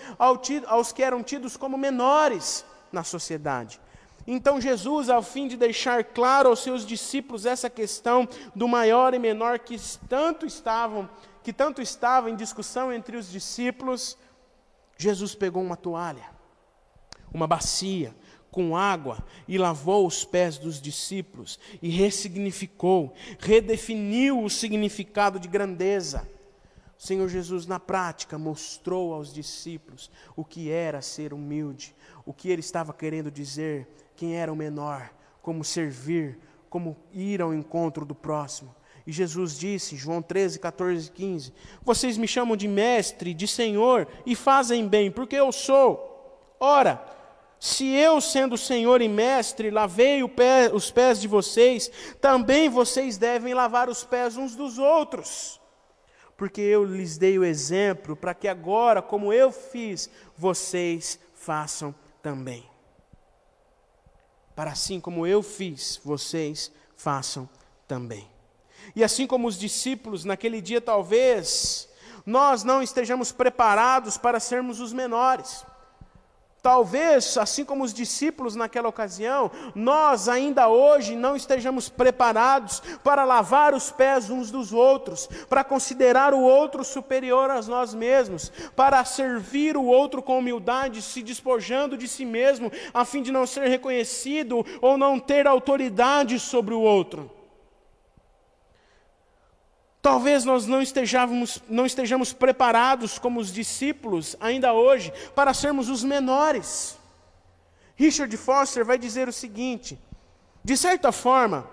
aos 0.67 0.91
que 0.91 1.01
eram 1.01 1.23
tidos 1.23 1.57
como 1.57 1.77
menores 1.77 2.65
na 2.91 3.03
sociedade. 3.03 3.79
Então 4.25 4.61
Jesus, 4.61 5.09
ao 5.09 5.23
fim 5.23 5.47
de 5.47 5.57
deixar 5.57 6.03
claro 6.03 6.49
aos 6.49 6.59
seus 6.59 6.85
discípulos 6.85 7.45
essa 7.45 7.69
questão 7.69 8.27
do 8.55 8.67
maior 8.67 9.13
e 9.13 9.19
menor 9.19 9.59
que 9.59 9.77
tanto 10.07 10.45
estavam, 10.45 11.09
que 11.43 11.51
tanto 11.51 11.81
estava 11.81 12.29
em 12.29 12.35
discussão 12.35 12.93
entre 12.93 13.17
os 13.17 13.31
discípulos, 13.31 14.17
Jesus 14.97 15.33
pegou 15.33 15.63
uma 15.63 15.75
toalha, 15.75 16.29
uma 17.33 17.47
bacia 17.47 18.15
com 18.51 18.75
água 18.75 19.25
e 19.47 19.57
lavou 19.57 20.05
os 20.05 20.23
pés 20.23 20.57
dos 20.57 20.79
discípulos 20.79 21.57
e 21.81 21.89
ressignificou, 21.89 23.13
redefiniu 23.39 24.43
o 24.43 24.49
significado 24.49 25.39
de 25.39 25.47
grandeza. 25.47 26.27
O 27.01 27.07
Senhor 27.07 27.27
Jesus, 27.27 27.65
na 27.65 27.79
prática, 27.79 28.37
mostrou 28.37 29.11
aos 29.11 29.33
discípulos 29.33 30.11
o 30.35 30.45
que 30.45 30.69
era 30.69 31.01
ser 31.01 31.33
humilde, 31.33 31.95
o 32.23 32.31
que 32.31 32.47
ele 32.47 32.59
estava 32.59 32.93
querendo 32.93 33.31
dizer, 33.31 33.87
quem 34.15 34.35
era 34.35 34.53
o 34.53 34.55
menor, 34.55 35.11
como 35.41 35.63
servir, 35.63 36.37
como 36.69 36.95
ir 37.11 37.41
ao 37.41 37.55
encontro 37.55 38.05
do 38.05 38.13
próximo. 38.13 38.75
E 39.07 39.11
Jesus 39.11 39.57
disse, 39.57 39.95
João 39.95 40.21
13, 40.21 40.59
14 40.59 41.09
15: 41.09 41.51
Vocês 41.81 42.19
me 42.19 42.27
chamam 42.27 42.55
de 42.55 42.67
mestre, 42.67 43.33
de 43.33 43.47
senhor, 43.47 44.07
e 44.23 44.35
fazem 44.35 44.87
bem, 44.87 45.09
porque 45.09 45.35
eu 45.35 45.51
sou. 45.51 46.53
Ora, 46.59 47.03
se 47.59 47.87
eu, 47.87 48.21
sendo 48.21 48.55
senhor 48.55 49.01
e 49.01 49.09
mestre, 49.09 49.71
lavei 49.71 50.27
pé, 50.29 50.69
os 50.71 50.91
pés 50.91 51.19
de 51.19 51.27
vocês, 51.27 51.89
também 52.21 52.69
vocês 52.69 53.17
devem 53.17 53.55
lavar 53.55 53.89
os 53.89 54.03
pés 54.03 54.37
uns 54.37 54.55
dos 54.55 54.77
outros 54.77 55.60
porque 56.41 56.59
eu 56.59 56.83
lhes 56.83 57.19
dei 57.19 57.37
o 57.37 57.45
exemplo 57.45 58.15
para 58.15 58.33
que 58.33 58.47
agora, 58.47 58.99
como 58.99 59.31
eu 59.31 59.51
fiz, 59.51 60.09
vocês 60.35 61.19
façam 61.35 61.93
também. 62.19 62.67
Para 64.55 64.71
assim 64.71 64.99
como 64.99 65.27
eu 65.27 65.43
fiz, 65.43 66.01
vocês 66.03 66.71
façam 66.95 67.47
também. 67.87 68.27
E 68.95 69.03
assim 69.03 69.27
como 69.27 69.47
os 69.47 69.55
discípulos 69.55 70.25
naquele 70.25 70.61
dia, 70.61 70.81
talvez 70.81 71.87
nós 72.25 72.63
não 72.63 72.81
estejamos 72.81 73.31
preparados 73.31 74.17
para 74.17 74.39
sermos 74.39 74.79
os 74.79 74.91
menores. 74.91 75.63
Talvez, 76.61 77.39
assim 77.39 77.65
como 77.65 77.83
os 77.83 77.91
discípulos 77.91 78.55
naquela 78.55 78.87
ocasião, 78.87 79.49
nós 79.73 80.29
ainda 80.29 80.67
hoje 80.67 81.15
não 81.15 81.35
estejamos 81.35 81.89
preparados 81.89 82.83
para 83.03 83.23
lavar 83.23 83.73
os 83.73 83.89
pés 83.89 84.29
uns 84.29 84.51
dos 84.51 84.71
outros, 84.71 85.27
para 85.49 85.63
considerar 85.63 86.35
o 86.35 86.41
outro 86.41 86.83
superior 86.83 87.49
a 87.49 87.59
nós 87.63 87.95
mesmos, 87.95 88.51
para 88.75 89.03
servir 89.03 89.75
o 89.75 89.85
outro 89.85 90.21
com 90.21 90.37
humildade, 90.37 91.01
se 91.01 91.23
despojando 91.23 91.97
de 91.97 92.07
si 92.07 92.25
mesmo, 92.25 92.71
a 92.93 93.03
fim 93.05 93.23
de 93.23 93.31
não 93.31 93.47
ser 93.47 93.67
reconhecido 93.67 94.63
ou 94.79 94.99
não 94.99 95.19
ter 95.19 95.47
autoridade 95.47 96.37
sobre 96.39 96.75
o 96.75 96.81
outro. 96.81 97.40
Talvez 100.01 100.43
nós 100.43 100.65
não 100.65 100.81
estejamos, 100.81 101.61
não 101.69 101.85
estejamos 101.85 102.33
preparados 102.33 103.19
como 103.19 103.39
os 103.39 103.53
discípulos 103.53 104.35
ainda 104.39 104.73
hoje 104.73 105.13
para 105.35 105.53
sermos 105.53 105.89
os 105.89 106.03
menores. 106.03 106.97
Richard 107.95 108.35
Foster 108.35 108.83
vai 108.83 108.97
dizer 108.97 109.27
o 109.27 109.33
seguinte: 109.33 109.99
de 110.63 110.75
certa 110.75 111.11
forma, 111.11 111.69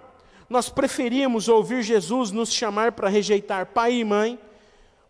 nós 0.49 0.69
preferimos 0.69 1.49
ouvir 1.49 1.83
Jesus 1.83 2.31
nos 2.31 2.53
chamar 2.53 2.93
para 2.93 3.09
rejeitar 3.09 3.67
pai 3.67 3.95
e 3.95 4.05
mãe, 4.05 4.39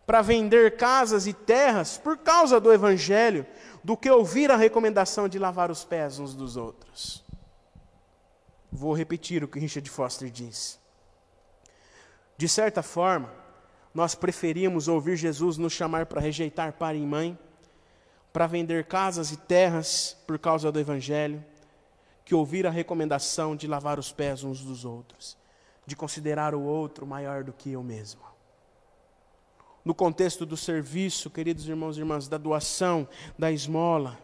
para 0.05 0.21
vender 0.21 0.77
casas 0.77 1.27
e 1.27 1.33
terras 1.33 1.97
por 1.97 2.17
causa 2.17 2.57
do 2.57 2.71
Evangelho, 2.71 3.45
do 3.83 3.97
que 3.97 4.09
ouvir 4.09 4.49
a 4.49 4.55
recomendação 4.55 5.27
de 5.27 5.37
lavar 5.37 5.69
os 5.69 5.83
pés 5.83 6.19
uns 6.19 6.33
dos 6.33 6.55
outros. 6.55 7.21
Vou 8.71 8.93
repetir 8.93 9.43
o 9.43 9.47
que 9.47 9.59
Richard 9.59 9.89
Foster 9.89 10.29
disse. 10.29 10.79
De 12.39 12.47
certa 12.47 12.81
forma, 12.81 13.29
nós 13.93 14.15
preferimos 14.15 14.87
ouvir 14.87 15.17
Jesus 15.17 15.57
nos 15.57 15.73
chamar 15.73 16.05
para 16.05 16.21
rejeitar 16.21 16.71
pai 16.71 16.95
e 16.95 17.05
mãe, 17.05 17.37
para 18.31 18.47
vender 18.47 18.85
casas 18.85 19.29
e 19.33 19.35
terras 19.35 20.15
por 20.25 20.39
causa 20.39 20.71
do 20.71 20.79
Evangelho, 20.79 21.43
que 22.23 22.33
ouvir 22.33 22.65
a 22.65 22.69
recomendação 22.69 23.57
de 23.57 23.67
lavar 23.67 23.99
os 23.99 24.13
pés 24.13 24.41
uns 24.41 24.63
dos 24.63 24.85
outros, 24.85 25.37
de 25.85 25.97
considerar 25.97 26.55
o 26.55 26.61
outro 26.61 27.05
maior 27.05 27.43
do 27.43 27.51
que 27.51 27.73
eu 27.73 27.83
mesmo. 27.83 28.21
No 29.83 29.93
contexto 29.93 30.45
do 30.45 30.55
serviço, 30.55 31.29
queridos 31.29 31.67
irmãos 31.67 31.97
e 31.97 31.99
irmãs, 31.99 32.29
da 32.29 32.37
doação, 32.37 33.05
da 33.37 33.51
esmola, 33.51 34.17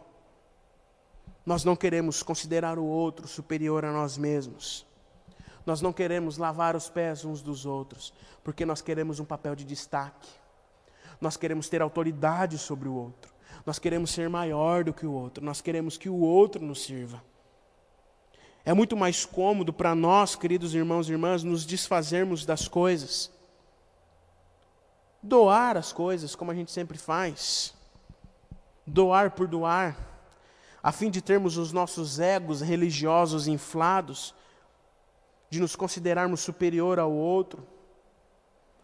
nós 1.44 1.64
não 1.64 1.76
queremos 1.76 2.22
considerar 2.22 2.78
o 2.78 2.84
outro 2.86 3.28
superior 3.28 3.84
a 3.84 3.92
nós 3.92 4.16
mesmos. 4.16 4.85
Nós 5.66 5.82
não 5.82 5.92
queremos 5.92 6.38
lavar 6.38 6.76
os 6.76 6.88
pés 6.88 7.24
uns 7.24 7.42
dos 7.42 7.66
outros, 7.66 8.14
porque 8.44 8.64
nós 8.64 8.80
queremos 8.80 9.18
um 9.18 9.24
papel 9.24 9.56
de 9.56 9.64
destaque. 9.64 10.28
Nós 11.20 11.36
queremos 11.36 11.68
ter 11.68 11.82
autoridade 11.82 12.56
sobre 12.56 12.88
o 12.88 12.94
outro. 12.94 13.34
Nós 13.64 13.78
queremos 13.78 14.10
ser 14.10 14.28
maior 14.28 14.84
do 14.84 14.94
que 14.94 15.04
o 15.04 15.12
outro. 15.12 15.44
Nós 15.44 15.60
queremos 15.60 15.98
que 15.98 16.08
o 16.08 16.20
outro 16.20 16.64
nos 16.64 16.84
sirva. 16.84 17.20
É 18.64 18.72
muito 18.72 18.96
mais 18.96 19.24
cômodo 19.24 19.72
para 19.72 19.94
nós, 19.94 20.36
queridos 20.36 20.72
irmãos 20.72 21.08
e 21.08 21.12
irmãs, 21.12 21.42
nos 21.42 21.66
desfazermos 21.66 22.46
das 22.46 22.68
coisas. 22.68 23.30
Doar 25.20 25.76
as 25.76 25.92
coisas, 25.92 26.36
como 26.36 26.52
a 26.52 26.54
gente 26.54 26.70
sempre 26.70 26.96
faz. 26.96 27.74
Doar 28.86 29.32
por 29.32 29.48
doar, 29.48 29.96
a 30.80 30.92
fim 30.92 31.10
de 31.10 31.20
termos 31.20 31.56
os 31.56 31.72
nossos 31.72 32.20
egos 32.20 32.60
religiosos 32.60 33.48
inflados 33.48 34.32
de 35.50 35.60
nos 35.60 35.76
considerarmos 35.76 36.40
superior 36.40 36.98
ao 36.98 37.12
outro, 37.12 37.66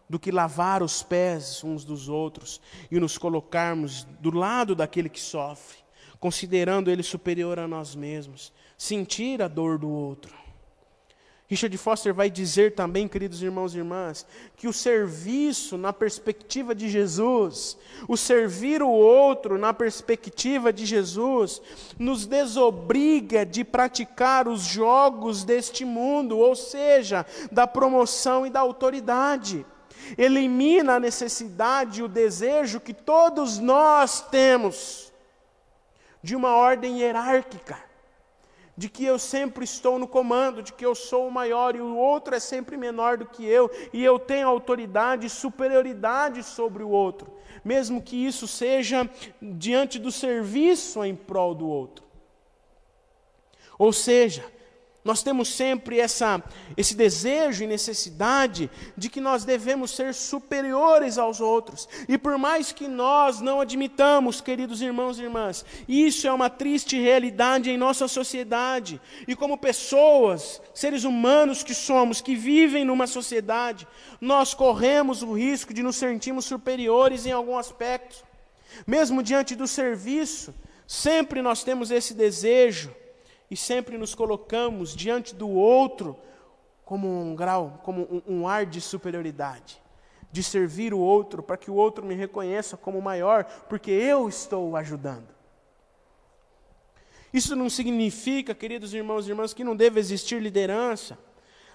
do 0.09 0.19
que 0.19 0.31
lavar 0.31 0.83
os 0.83 1.01
pés 1.01 1.63
uns 1.63 1.83
dos 1.83 2.09
outros 2.09 2.61
e 2.91 2.99
nos 2.99 3.17
colocarmos 3.17 4.03
do 4.19 4.31
lado 4.31 4.75
daquele 4.75 5.09
que 5.09 5.19
sofre, 5.19 5.77
considerando 6.19 6.91
ele 6.91 7.03
superior 7.03 7.57
a 7.57 7.67
nós 7.67 7.95
mesmos, 7.95 8.53
sentir 8.77 9.41
a 9.41 9.47
dor 9.47 9.77
do 9.77 9.89
outro. 9.89 10.42
Richard 11.53 11.77
Foster 11.77 12.11
vai 12.15 12.31
dizer 12.31 12.73
também, 12.73 13.07
queridos 13.07 13.43
irmãos 13.43 13.75
e 13.75 13.77
irmãs, 13.77 14.25
que 14.57 14.67
o 14.67 14.73
serviço 14.73 15.77
na 15.77 15.93
perspectiva 15.93 16.73
de 16.73 16.89
Jesus, 16.89 17.77
o 18.07 18.17
servir 18.17 18.81
o 18.81 18.89
outro 18.89 19.55
na 19.55 19.71
perspectiva 19.71 20.73
de 20.73 20.83
Jesus, 20.83 21.61
nos 21.99 22.25
desobriga 22.25 23.45
de 23.45 23.63
praticar 23.63 24.47
os 24.47 24.61
jogos 24.61 25.43
deste 25.43 25.85
mundo, 25.85 26.39
ou 26.39 26.55
seja, 26.55 27.23
da 27.51 27.67
promoção 27.67 28.47
e 28.47 28.49
da 28.49 28.59
autoridade. 28.59 29.63
Elimina 30.17 30.95
a 30.95 30.99
necessidade 30.99 31.99
e 31.99 32.03
o 32.03 32.07
desejo 32.07 32.79
que 32.79 32.95
todos 32.95 33.59
nós 33.59 34.21
temos 34.21 35.13
de 36.23 36.35
uma 36.35 36.55
ordem 36.55 36.99
hierárquica 36.99 37.92
de 38.75 38.89
que 38.89 39.05
eu 39.05 39.19
sempre 39.19 39.63
estou 39.63 39.99
no 39.99 40.07
comando, 40.07 40.63
de 40.63 40.73
que 40.73 40.85
eu 40.85 40.95
sou 40.95 41.27
o 41.27 41.31
maior 41.31 41.75
e 41.75 41.81
o 41.81 41.95
outro 41.95 42.33
é 42.33 42.39
sempre 42.39 42.75
menor 42.75 43.17
do 43.17 43.25
que 43.25 43.45
eu, 43.45 43.69
e 43.91 44.03
eu 44.03 44.17
tenho 44.17 44.47
autoridade 44.47 45.27
e 45.27 45.29
superioridade 45.29 46.41
sobre 46.43 46.81
o 46.83 46.89
outro, 46.89 47.31
mesmo 47.63 48.01
que 48.01 48.15
isso 48.15 48.47
seja 48.47 49.09
diante 49.41 49.99
do 49.99 50.11
serviço 50.11 51.03
em 51.03 51.15
prol 51.15 51.53
do 51.53 51.67
outro. 51.67 52.03
Ou 53.77 53.93
seja, 53.93 54.45
nós 55.03 55.21
temos 55.21 55.49
sempre 55.49 55.99
essa, 55.99 56.41
esse 56.77 56.95
desejo 56.95 57.63
e 57.63 57.67
necessidade 57.67 58.71
de 58.95 59.09
que 59.09 59.19
nós 59.19 59.43
devemos 59.43 59.91
ser 59.91 60.13
superiores 60.13 61.17
aos 61.17 61.41
outros. 61.41 61.89
E 62.07 62.17
por 62.17 62.37
mais 62.37 62.71
que 62.71 62.87
nós 62.87 63.41
não 63.41 63.59
admitamos, 63.59 64.39
queridos 64.39 64.81
irmãos 64.81 65.19
e 65.19 65.23
irmãs, 65.23 65.65
isso 65.89 66.25
é 66.25 66.31
uma 66.31 66.49
triste 66.49 66.97
realidade 66.97 67.69
em 67.69 67.77
nossa 67.77 68.07
sociedade. 68.07 69.01
E 69.27 69.35
como 69.35 69.57
pessoas, 69.57 70.61
seres 70.73 71.03
humanos 71.03 71.63
que 71.63 71.73
somos, 71.73 72.21
que 72.21 72.33
vivem 72.33 72.85
numa 72.85 73.05
sociedade, 73.05 73.85
nós 74.21 74.53
corremos 74.53 75.21
o 75.21 75.33
risco 75.33 75.73
de 75.73 75.83
nos 75.83 75.97
sentirmos 75.97 76.45
superiores 76.45 77.25
em 77.25 77.31
algum 77.31 77.57
aspecto. 77.57 78.23
Mesmo 78.87 79.21
diante 79.21 79.53
do 79.53 79.67
serviço, 79.67 80.55
sempre 80.87 81.41
nós 81.41 81.61
temos 81.61 81.91
esse 81.91 82.13
desejo 82.13 83.02
e 83.53 83.55
sempre 83.55 83.99
nos 83.99 84.15
colocamos 84.15 84.95
diante 84.95 85.35
do 85.35 85.47
outro 85.47 86.17
como 86.83 87.07
um 87.07 87.35
grau, 87.35 87.79
como 87.83 88.01
um, 88.27 88.39
um 88.39 88.47
ar 88.47 88.65
de 88.65 88.81
superioridade, 88.81 89.79
de 90.31 90.41
servir 90.41 90.91
o 90.91 90.97
outro 90.97 91.43
para 91.43 91.55
que 91.55 91.69
o 91.69 91.75
outro 91.75 92.03
me 92.03 92.15
reconheça 92.15 92.75
como 92.75 92.99
maior, 92.99 93.43
porque 93.69 93.91
eu 93.91 94.27
estou 94.27 94.75
ajudando. 94.75 95.27
Isso 97.31 97.55
não 97.55 97.69
significa, 97.69 98.55
queridos 98.55 98.91
irmãos 98.91 99.27
e 99.27 99.29
irmãs, 99.29 99.53
que 99.53 99.63
não 99.63 99.75
deve 99.75 99.99
existir 99.99 100.41
liderança. 100.41 101.15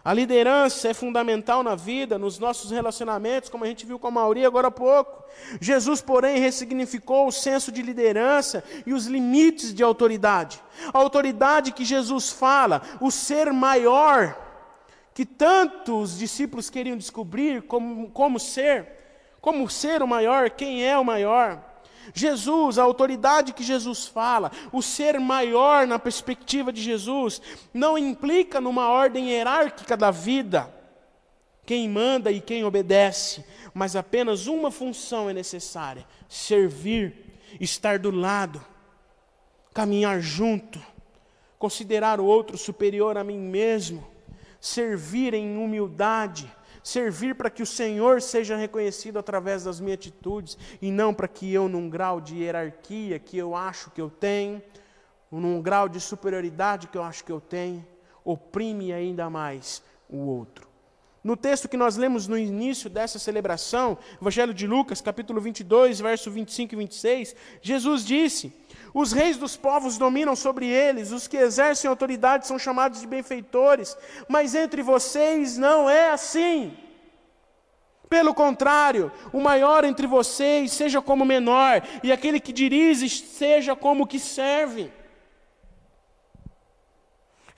A 0.09 0.15
liderança 0.15 0.89
é 0.89 0.95
fundamental 0.95 1.63
na 1.63 1.75
vida, 1.75 2.19
nos 2.19 2.39
nossos 2.39 2.71
relacionamentos, 2.71 3.51
como 3.51 3.65
a 3.65 3.67
gente 3.67 3.85
viu 3.85 3.99
com 3.99 4.07
a 4.07 4.11
Mauri 4.11 4.43
agora 4.43 4.69
há 4.69 4.71
pouco. 4.71 5.23
Jesus, 5.61 6.01
porém, 6.01 6.39
ressignificou 6.39 7.27
o 7.27 7.31
senso 7.31 7.71
de 7.71 7.83
liderança 7.83 8.65
e 8.87 8.95
os 8.95 9.05
limites 9.05 9.75
de 9.75 9.83
autoridade. 9.83 10.63
A 10.95 10.99
autoridade 10.99 11.73
que 11.73 11.85
Jesus 11.85 12.31
fala, 12.31 12.81
o 13.03 13.11
ser 13.11 13.53
maior, 13.53 14.35
que 15.13 15.27
tantos 15.27 16.17
discípulos 16.17 16.71
queriam 16.71 16.97
descobrir 16.97 17.61
como, 17.65 18.09
como 18.09 18.41
ser, 18.41 18.89
como 19.43 19.69
ser 19.69 20.03
o 20.03 20.09
maior, 20.09 20.49
quem 20.49 20.87
é 20.87 20.97
o 20.97 21.05
maior. 21.05 21.63
Jesus, 22.15 22.79
a 22.79 22.83
autoridade 22.83 23.53
que 23.53 23.63
Jesus 23.63 24.07
fala, 24.07 24.51
o 24.73 24.83
ser 24.83 25.19
maior 25.19 25.87
na 25.87 25.99
perspectiva 25.99 26.73
de 26.73 26.83
Jesus, 26.83 27.41
não 27.73 27.99
implica 27.99 28.61
numa 28.61 28.89
ordem 28.89 29.31
hierárquica 29.31 29.97
da 29.97 30.11
vida, 30.11 30.73
quem 31.65 31.89
manda 31.89 32.33
e 32.33 32.41
quem 32.41 32.65
obedece, 32.65 33.45
mas 33.75 33.95
apenas 33.95 34.47
uma 34.47 34.71
função 34.71 35.29
é 35.29 35.35
necessária: 35.35 36.07
servir, 36.29 37.15
estar 37.61 37.99
do 37.99 38.11
lado, 38.11 38.65
caminhar 39.75 40.21
junto, 40.21 40.81
considerar 41.59 42.21
o 42.21 42.25
outro 42.25 42.57
superior 42.57 43.19
a 43.19 43.25
mim 43.25 43.39
mesmo, 43.39 44.07
servir 44.61 45.35
em 45.35 45.57
humildade 45.57 46.51
servir 46.83 47.35
para 47.35 47.51
que 47.51 47.63
o 47.63 47.67
Senhor 47.67 48.21
seja 48.21 48.57
reconhecido 48.57 49.19
através 49.19 49.65
das 49.65 49.81
minhas 49.81 49.99
atitudes 49.99 50.57
e 50.81 50.91
não 50.91 51.13
para 51.13 51.29
que 51.29 51.53
eu, 51.53 51.69
num 51.69 51.89
grau 51.89 52.21
de 52.21 52.37
hierarquia 52.37 53.19
que 53.19 53.37
eu 53.37 53.55
acho 53.55 53.91
que 53.91 54.01
eu 54.01 54.11
tenho, 54.11 54.63
num 55.31 55.61
grau 55.61 55.89
de 55.89 56.01
superioridade 56.01 56.89
que 56.89 56.99
eu 56.99 57.03
acho 57.03 57.25
que 57.25 57.33
eu 57.33 57.41
tenho, 57.41 57.87
oprime 58.25 58.93
ainda 58.93 59.29
mais 59.29 59.83
o 60.09 60.19
outro. 60.19 60.69
No 61.23 61.37
texto 61.37 61.69
que 61.69 61.77
nós 61.77 61.97
lemos 61.97 62.29
no 62.29 62.39
início 62.39 62.89
dessa 62.89 63.19
celebração, 63.19 63.99
Evangelho 64.21 64.55
de 64.55 64.67
Lucas, 64.67 65.01
capítulo 65.01 65.41
22, 65.41 66.01
verso 66.01 66.31
25 66.31 66.75
e 66.75 66.79
26, 66.79 67.37
Jesus 67.61 68.05
disse: 68.05 68.53
Os 69.01 69.13
reis 69.13 69.37
dos 69.37 69.57
povos 69.57 69.97
dominam 69.97 70.35
sobre 70.35 70.67
eles, 70.67 71.13
os 71.13 71.29
que 71.29 71.37
exercem 71.37 71.89
autoridade 71.89 72.49
são 72.49 72.59
chamados 72.59 73.01
de 73.01 73.07
benfeitores, 73.07 73.97
mas 74.29 74.57
entre 74.57 74.83
vocês 74.83 75.57
não 75.57 75.89
é 75.89 76.11
assim. 76.11 76.77
Pelo 78.09 78.35
contrário, 78.35 79.13
o 79.33 79.41
maior 79.41 79.85
entre 79.85 80.05
vocês 80.05 80.73
seja 80.73 81.01
como 81.01 81.23
o 81.23 81.27
menor, 81.27 81.81
e 82.03 82.11
aquele 82.11 82.41
que 82.41 82.53
dirige 82.53 83.09
seja 83.09 83.77
como 83.77 84.03
o 84.03 84.07
que 84.07 84.19
serve. 84.19 84.91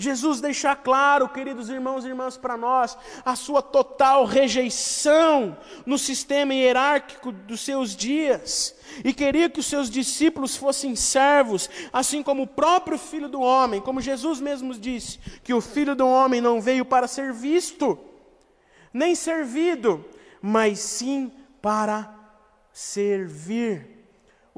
Jesus 0.01 0.41
deixa 0.41 0.75
claro, 0.75 1.29
queridos 1.29 1.69
irmãos 1.69 2.07
e 2.07 2.09
irmãs, 2.09 2.35
para 2.35 2.57
nós, 2.57 2.97
a 3.23 3.37
sua 3.37 3.61
total 3.61 4.25
rejeição 4.25 5.59
no 5.85 5.99
sistema 5.99 6.55
hierárquico 6.55 7.31
dos 7.31 7.61
seus 7.61 7.95
dias, 7.95 8.75
e 9.05 9.13
queria 9.13 9.51
que 9.51 9.61
os 9.61 9.67
seus 9.67 9.91
discípulos 9.91 10.57
fossem 10.57 10.97
servos, 10.97 11.69
assim 11.93 12.23
como 12.23 12.45
o 12.45 12.47
próprio 12.47 12.97
Filho 12.97 13.29
do 13.29 13.43
Homem, 13.43 13.79
como 13.79 14.01
Jesus 14.01 14.41
mesmo 14.41 14.73
disse, 14.73 15.19
que 15.45 15.53
o 15.53 15.61
Filho 15.61 15.95
do 15.95 16.09
Homem 16.09 16.41
não 16.41 16.63
veio 16.63 16.87
para 16.87 17.07
ser 17.07 17.35
visto, 17.35 17.99
nem 18.95 19.15
servido, 19.15 20.03
mas 20.41 20.79
sim 20.79 21.31
para 21.61 22.11
servir 22.73 23.90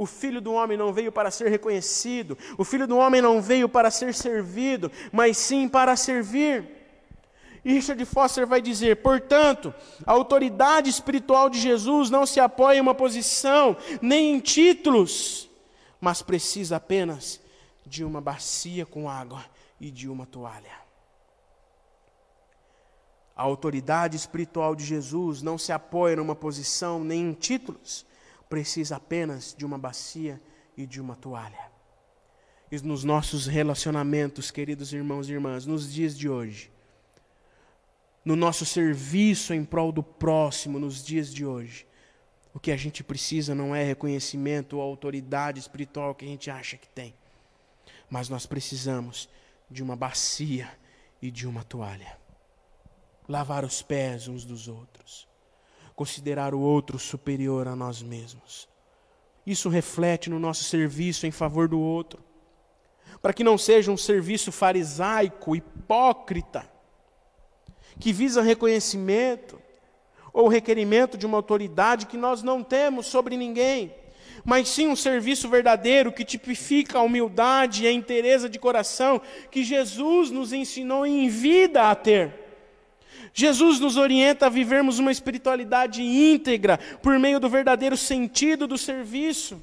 o 0.03 0.07
filho 0.07 0.41
do 0.41 0.53
homem 0.53 0.77
não 0.77 0.93
veio 0.93 1.12
para 1.12 1.31
ser 1.31 1.49
reconhecido, 1.49 2.37
o 2.59 2.65
filho 2.65 2.88
do 2.88 2.97
homem 2.97 3.23
não 3.23 3.41
veio 3.41 3.69
para 3.69 3.88
ser 3.88 4.12
servido, 4.12 4.91
mas 5.12 5.37
sim 5.37 5.69
para 5.69 5.95
servir. 5.95 6.69
Richard 7.65 8.05
Foster 8.05 8.45
vai 8.45 8.61
dizer: 8.61 8.97
portanto, 8.97 9.73
a 10.05 10.11
autoridade 10.11 10.91
espiritual 10.91 11.49
de 11.49 11.61
Jesus 11.61 12.11
não 12.11 12.27
se 12.27 12.41
apoia 12.41 12.79
em 12.79 12.81
uma 12.81 12.97
posição, 12.97 13.77
nem 14.01 14.35
em 14.35 14.41
títulos, 14.41 15.49
mas 16.01 16.21
precisa 16.21 16.77
apenas 16.77 17.41
de 17.87 18.03
uma 18.03 18.21
bacia 18.21 18.85
com 18.85 19.09
água 19.09 19.45
e 19.81 19.88
de 19.88 20.09
uma 20.09 20.27
toalha. 20.27 20.83
A 23.37 23.43
autoridade 23.43 24.17
espiritual 24.17 24.75
de 24.75 24.85
Jesus 24.85 25.43
não 25.43 25.57
se 25.57 25.71
apoia 25.71 26.17
numa 26.17 26.35
posição 26.35 27.03
nem 27.03 27.31
em 27.31 27.33
títulos, 27.33 28.05
precisa 28.53 28.97
apenas 28.97 29.55
de 29.57 29.65
uma 29.65 29.79
bacia 29.79 30.38
e 30.77 30.85
de 30.85 31.01
uma 31.01 31.17
toalha. 31.17 31.73
E 32.71 32.79
nos 32.83 33.03
nossos 33.03 33.47
relacionamentos, 33.47 34.51
queridos 34.51 34.93
irmãos 34.93 35.27
e 35.27 35.33
irmãs, 35.33 35.65
nos 35.65 35.91
dias 35.91 36.15
de 36.15 36.29
hoje, 36.29 36.71
no 38.23 38.37
nosso 38.37 38.67
serviço 38.67 39.55
em 39.55 39.65
prol 39.65 39.91
do 39.91 40.03
próximo, 40.03 40.79
nos 40.79 41.03
dias 41.03 41.33
de 41.33 41.47
hoje, 41.47 41.87
o 42.53 42.61
que 42.61 42.71
a 42.71 42.77
gente 42.77 43.03
precisa 43.03 43.55
não 43.55 43.75
é 43.75 43.83
reconhecimento 43.83 44.77
ou 44.77 44.83
autoridade 44.83 45.59
espiritual 45.59 46.15
que 46.15 46.27
a 46.27 46.29
gente 46.29 46.51
acha 46.51 46.77
que 46.77 46.91
tem, 46.91 47.15
mas 48.11 48.29
nós 48.29 48.45
precisamos 48.45 49.31
de 49.71 49.83
uma 49.83 49.97
bacia 49.97 50.71
e 51.23 51.31
de 51.31 51.47
uma 51.47 51.65
toalha. 51.65 52.19
Lavar 53.27 53.65
os 53.65 53.81
pés 53.81 54.29
uns 54.29 54.45
dos 54.45 54.69
outros 54.69 55.32
considerar 56.03 56.53
o 56.53 56.59
outro 56.59 56.99
superior 56.99 57.69
a 57.69 57.77
nós 57.77 58.03
mesmos. 58.03 58.69
Isso 59.47 59.69
reflete 59.69 60.29
no 60.29 60.41
nosso 60.41 60.65
serviço 60.65 61.29
em 61.29 61.31
favor 61.31 61.69
do 61.69 61.79
outro, 61.79 62.21
para 63.21 63.33
que 63.33 63.45
não 63.45 63.57
seja 63.57 63.93
um 63.93 63.97
serviço 63.97 64.51
farisaico, 64.51 65.55
hipócrita, 65.55 66.69
que 68.01 68.12
visa 68.12 68.43
reconhecimento 68.43 69.61
ou 70.33 70.49
requerimento 70.49 71.17
de 71.17 71.25
uma 71.25 71.38
autoridade 71.38 72.07
que 72.07 72.17
nós 72.17 72.43
não 72.43 72.65
temos 72.65 73.07
sobre 73.07 73.37
ninguém, 73.37 73.95
mas 74.45 74.71
sim 74.71 74.88
um 74.88 74.97
serviço 74.97 75.49
verdadeiro 75.49 76.11
que 76.11 76.25
tipifica 76.25 76.99
a 76.99 77.03
humildade 77.03 77.85
e 77.85 77.87
a 77.87 77.93
inteireza 77.93 78.49
de 78.49 78.59
coração 78.59 79.23
que 79.53 79.62
Jesus 79.62 80.33
nos 80.33 80.53
ensinou 80.53 81.07
em 81.07 81.29
vida 81.29 81.88
a 81.88 81.95
ter. 81.95 82.42
Jesus 83.35 83.81
nos 83.81 83.97
orienta 83.97 84.47
a 84.47 84.51
vivermos 84.51 84.99
uma 84.99 85.11
espiritualidade 85.11 86.03
íntegra 86.03 86.79
por 87.03 87.18
meio 87.18 87.40
do 87.40 87.49
verdadeiro 87.49 87.97
sentido 87.97 88.66
do 88.66 88.77
serviço. 88.77 89.62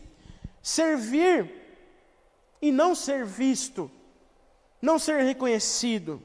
Servir 0.61 1.49
e 2.61 2.71
não 2.71 2.95
ser 2.95 3.25
visto, 3.25 3.89
não 4.81 4.97
ser 4.97 5.23
reconhecido. 5.23 6.21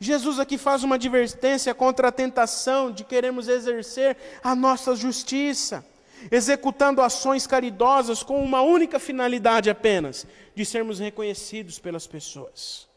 Jesus 0.00 0.38
aqui 0.38 0.58
faz 0.58 0.82
uma 0.82 0.96
advertência 0.96 1.74
contra 1.74 2.08
a 2.08 2.12
tentação 2.12 2.90
de 2.90 3.04
queremos 3.04 3.46
exercer 3.46 4.16
a 4.42 4.54
nossa 4.54 4.96
justiça, 4.96 5.84
executando 6.30 7.02
ações 7.02 7.46
caridosas 7.46 8.22
com 8.22 8.42
uma 8.42 8.62
única 8.62 8.98
finalidade 8.98 9.70
apenas, 9.70 10.26
de 10.54 10.64
sermos 10.64 10.98
reconhecidos 10.98 11.78
pelas 11.78 12.06
pessoas, 12.06 12.88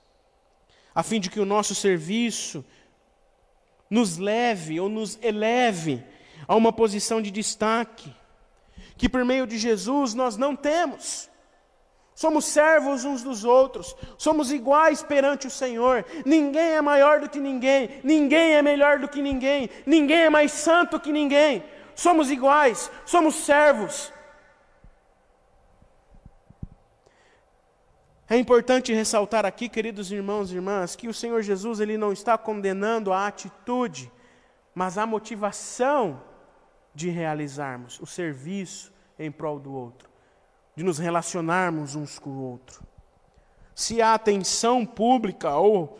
a 0.94 1.04
fim 1.04 1.20
de 1.20 1.30
que 1.30 1.40
o 1.40 1.46
nosso 1.46 1.76
serviço 1.76 2.66
nos 3.90 4.18
leve 4.18 4.80
ou 4.80 4.90
nos 4.90 5.18
eleve 5.22 6.04
a 6.48 6.56
uma 6.56 6.72
posição 6.72 7.22
de 7.22 7.32
destaque, 7.32 8.14
que 8.98 9.10
por 9.10 9.24
meio 9.24 9.46
de 9.46 9.58
Jesus 9.58 10.14
nós 10.14 10.38
não 10.38 10.56
temos. 10.56 11.30
Somos 12.16 12.46
servos 12.46 13.06
uns 13.06 13.22
dos 13.22 13.44
outros, 13.44 13.96
somos 14.18 14.52
iguais 14.52 15.04
perante 15.04 15.46
o 15.46 15.52
Senhor. 15.52 16.04
Ninguém 16.26 16.72
é 16.72 16.82
maior 16.82 17.20
do 17.20 17.30
que 17.30 17.40
ninguém, 17.40 18.02
ninguém 18.04 18.56
é 18.56 18.62
melhor 18.62 18.98
do 18.98 19.08
que 19.08 19.22
ninguém, 19.22 19.70
ninguém 19.86 20.22
é 20.22 20.30
mais 20.30 20.52
santo 20.52 21.00
que 21.00 21.12
ninguém. 21.12 21.64
Somos 21.94 22.32
iguais, 22.32 22.90
somos 23.06 23.36
servos. 23.36 24.12
É 28.30 28.38
importante 28.38 28.94
ressaltar 28.94 29.46
aqui, 29.46 29.70
queridos 29.70 30.12
irmãos 30.12 30.52
e 30.52 30.56
irmãs, 30.56 30.98
que 30.98 31.08
o 31.08 31.14
Senhor 31.14 31.42
Jesus 31.42 31.80
ele 31.80 31.98
não 31.98 32.12
está 32.12 32.38
condenando 32.38 33.14
a 33.14 33.26
atitude, 33.26 34.12
mas 34.76 34.98
a 34.98 35.06
motivação 35.06 36.22
de 36.94 37.10
realizarmos 37.10 38.00
o 38.02 38.06
serviço 38.06 38.92
em 39.18 39.32
prol 39.32 39.60
do 39.60 39.74
outro, 39.74 40.10
de 40.76 40.84
nos 40.84 40.98
relacionarmos 40.98 41.96
uns 41.96 42.20
com 42.20 42.32
o 42.32 42.42
outro. 42.42 42.84
Se 43.74 44.02
há 44.02 44.14
atenção 44.14 44.86
pública 44.86 45.56
ou 45.56 45.98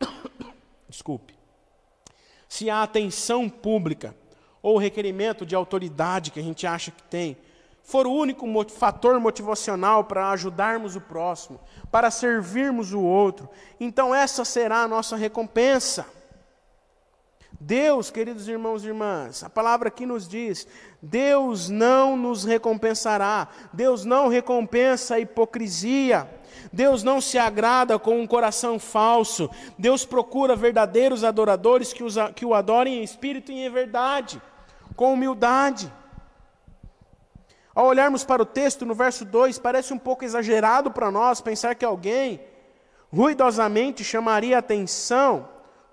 desculpe, 0.88 1.38
se 2.48 2.68
há 2.70 2.82
atenção 2.82 3.48
pública 3.48 4.16
ou 4.60 4.78
requerimento 4.78 5.46
de 5.46 5.54
autoridade 5.54 6.32
que 6.32 6.40
a 6.40 6.42
gente 6.42 6.66
acha 6.66 6.90
que 6.90 7.04
tem, 7.04 7.36
for 7.92 8.06
o 8.06 8.10
único 8.10 8.46
fator 8.70 9.20
motivacional 9.20 10.04
para 10.04 10.30
ajudarmos 10.30 10.96
o 10.96 11.00
próximo, 11.00 11.60
para 11.90 12.10
servirmos 12.10 12.94
o 12.94 13.02
outro, 13.02 13.50
então 13.78 14.14
essa 14.14 14.46
será 14.46 14.78
a 14.78 14.88
nossa 14.88 15.14
recompensa. 15.14 16.06
Deus, 17.60 18.10
queridos 18.10 18.48
irmãos 18.48 18.82
e 18.82 18.86
irmãs, 18.88 19.44
a 19.44 19.50
palavra 19.50 19.88
aqui 19.88 20.06
nos 20.06 20.26
diz: 20.26 20.66
Deus 21.02 21.68
não 21.68 22.16
nos 22.16 22.44
recompensará, 22.44 23.46
Deus 23.74 24.06
não 24.06 24.26
recompensa 24.28 25.16
a 25.16 25.20
hipocrisia, 25.20 26.26
Deus 26.72 27.02
não 27.02 27.20
se 27.20 27.36
agrada 27.36 27.98
com 27.98 28.18
um 28.18 28.26
coração 28.26 28.78
falso, 28.78 29.50
Deus 29.78 30.06
procura 30.06 30.56
verdadeiros 30.56 31.24
adoradores 31.24 31.92
que, 31.92 32.02
que 32.34 32.46
o 32.46 32.54
adorem 32.54 33.00
em 33.00 33.04
espírito 33.04 33.52
e 33.52 33.66
em 33.66 33.70
verdade, 33.70 34.40
com 34.96 35.12
humildade. 35.12 35.92
Ao 37.74 37.86
olharmos 37.86 38.22
para 38.22 38.42
o 38.42 38.46
texto 38.46 38.84
no 38.84 38.94
verso 38.94 39.24
2, 39.24 39.58
parece 39.58 39.94
um 39.94 39.98
pouco 39.98 40.24
exagerado 40.24 40.90
para 40.90 41.10
nós 41.10 41.40
pensar 41.40 41.74
que 41.74 41.84
alguém 41.84 42.40
ruidosamente 43.10 44.04
chamaria 44.04 44.58
atenção, 44.58 45.48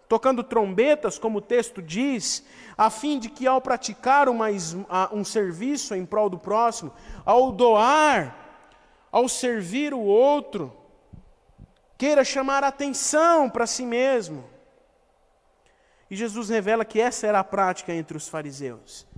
tocando 0.07 0.43
trombetas, 0.43 1.17
como 1.17 1.37
o 1.37 1.41
texto 1.41 1.81
diz, 1.81 2.43
a 2.77 2.89
fim 2.89 3.17
de 3.17 3.29
que 3.29 3.47
ao 3.47 3.61
praticar 3.61 4.27
uma, 4.27 4.47
um 5.11 5.23
serviço 5.23 5.95
em 5.95 6.05
prol 6.05 6.29
do 6.29 6.37
próximo, 6.37 6.93
ao 7.25 7.51
doar, 7.51 8.35
ao 9.09 9.29
servir 9.29 9.93
o 9.93 10.01
outro, 10.01 10.75
queira 11.97 12.25
chamar 12.25 12.63
atenção 12.63 13.49
para 13.49 13.65
si 13.65 13.85
mesmo. 13.85 14.43
E 16.11 16.15
Jesus 16.15 16.49
revela 16.49 16.83
que 16.83 16.99
essa 16.99 17.25
era 17.25 17.39
a 17.39 17.43
prática 17.43 17.93
entre 17.93 18.17
os 18.17 18.27
fariseus 18.27 19.08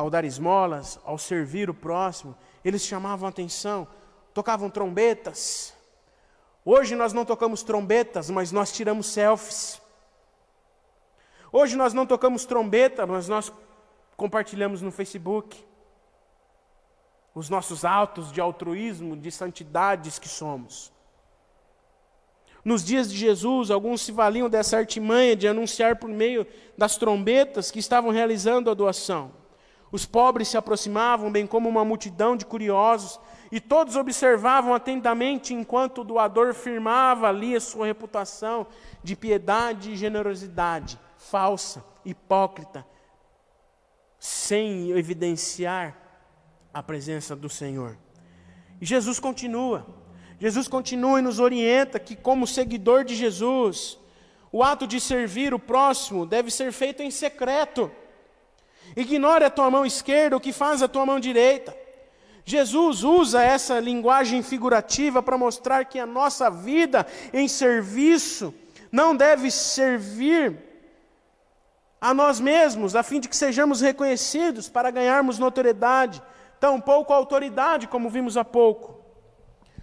ao 0.00 0.08
dar 0.08 0.24
esmolas, 0.24 0.98
ao 1.04 1.18
servir 1.18 1.68
o 1.68 1.74
próximo, 1.74 2.34
eles 2.64 2.82
chamavam 2.82 3.28
atenção, 3.28 3.86
tocavam 4.32 4.70
trombetas. 4.70 5.74
Hoje 6.64 6.96
nós 6.96 7.12
não 7.12 7.24
tocamos 7.24 7.62
trombetas, 7.62 8.30
mas 8.30 8.50
nós 8.50 8.72
tiramos 8.72 9.06
selfies. 9.06 9.80
Hoje 11.52 11.76
nós 11.76 11.92
não 11.92 12.06
tocamos 12.06 12.46
trombeta, 12.46 13.06
mas 13.06 13.28
nós 13.28 13.52
compartilhamos 14.16 14.80
no 14.80 14.90
Facebook 14.90 15.62
os 17.34 17.48
nossos 17.48 17.84
atos 17.84 18.32
de 18.32 18.40
altruísmo, 18.40 19.16
de 19.16 19.30
santidades 19.30 20.18
que 20.18 20.28
somos. 20.28 20.90
Nos 22.64 22.84
dias 22.84 23.10
de 23.10 23.16
Jesus, 23.16 23.70
alguns 23.70 24.00
se 24.00 24.12
valiam 24.12 24.48
dessa 24.48 24.78
artimanha 24.78 25.36
de 25.36 25.46
anunciar 25.46 25.96
por 25.96 26.08
meio 26.08 26.46
das 26.76 26.96
trombetas 26.96 27.70
que 27.70 27.78
estavam 27.78 28.10
realizando 28.10 28.70
a 28.70 28.74
doação. 28.74 29.39
Os 29.92 30.06
pobres 30.06 30.48
se 30.48 30.56
aproximavam, 30.56 31.32
bem 31.32 31.46
como 31.46 31.68
uma 31.68 31.84
multidão 31.84 32.36
de 32.36 32.46
curiosos, 32.46 33.18
e 33.50 33.60
todos 33.60 33.96
observavam 33.96 34.72
atentamente 34.72 35.52
enquanto 35.52 36.02
o 36.02 36.04
doador 36.04 36.54
firmava 36.54 37.28
ali 37.28 37.56
a 37.56 37.60
sua 37.60 37.86
reputação 37.86 38.66
de 39.02 39.16
piedade 39.16 39.92
e 39.92 39.96
generosidade, 39.96 40.98
falsa, 41.16 41.84
hipócrita, 42.04 42.86
sem 44.18 44.90
evidenciar 44.90 45.96
a 46.72 46.82
presença 46.82 47.34
do 47.34 47.48
Senhor. 47.48 47.98
E 48.80 48.86
Jesus 48.86 49.18
continua. 49.18 49.86
Jesus 50.38 50.68
continua 50.68 51.18
e 51.18 51.22
nos 51.22 51.38
orienta 51.38 51.98
que, 51.98 52.14
como 52.14 52.46
seguidor 52.46 53.04
de 53.04 53.14
Jesus, 53.14 53.98
o 54.52 54.62
ato 54.62 54.86
de 54.86 55.00
servir 55.00 55.52
o 55.52 55.58
próximo 55.58 56.24
deve 56.24 56.50
ser 56.50 56.72
feito 56.72 57.02
em 57.02 57.10
secreto. 57.10 57.90
Ignore 58.96 59.44
a 59.44 59.50
tua 59.50 59.70
mão 59.70 59.86
esquerda 59.86 60.36
o 60.36 60.40
que 60.40 60.52
faz 60.52 60.82
a 60.82 60.88
tua 60.88 61.06
mão 61.06 61.20
direita. 61.20 61.76
Jesus 62.44 63.04
usa 63.04 63.42
essa 63.42 63.78
linguagem 63.78 64.42
figurativa 64.42 65.22
para 65.22 65.38
mostrar 65.38 65.84
que 65.84 65.98
a 65.98 66.06
nossa 66.06 66.50
vida 66.50 67.06
em 67.32 67.46
serviço 67.46 68.52
não 68.90 69.14
deve 69.14 69.50
servir 69.50 70.58
a 72.00 72.14
nós 72.14 72.40
mesmos, 72.40 72.96
a 72.96 73.02
fim 73.02 73.20
de 73.20 73.28
que 73.28 73.36
sejamos 73.36 73.80
reconhecidos 73.80 74.68
para 74.68 74.90
ganharmos 74.90 75.38
notoriedade, 75.38 76.22
tampouco 76.58 77.12
autoridade, 77.12 77.86
como 77.86 78.08
vimos 78.08 78.36
há 78.36 78.44
pouco. 78.44 78.98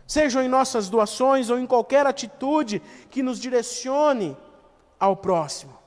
Sejam 0.05 0.41
em 0.41 0.47
nossas 0.47 0.89
doações 0.89 1.49
ou 1.49 1.59
em 1.59 1.67
qualquer 1.67 2.07
atitude 2.07 2.81
que 3.09 3.21
nos 3.21 3.39
direcione 3.39 4.35
ao 4.99 5.15
próximo. 5.15 5.77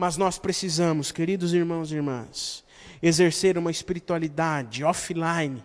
Mas 0.00 0.16
nós 0.16 0.38
precisamos, 0.38 1.12
queridos 1.12 1.52
irmãos 1.52 1.92
e 1.92 1.96
irmãs, 1.96 2.64
exercer 3.02 3.58
uma 3.58 3.70
espiritualidade 3.70 4.82
offline, 4.82 5.62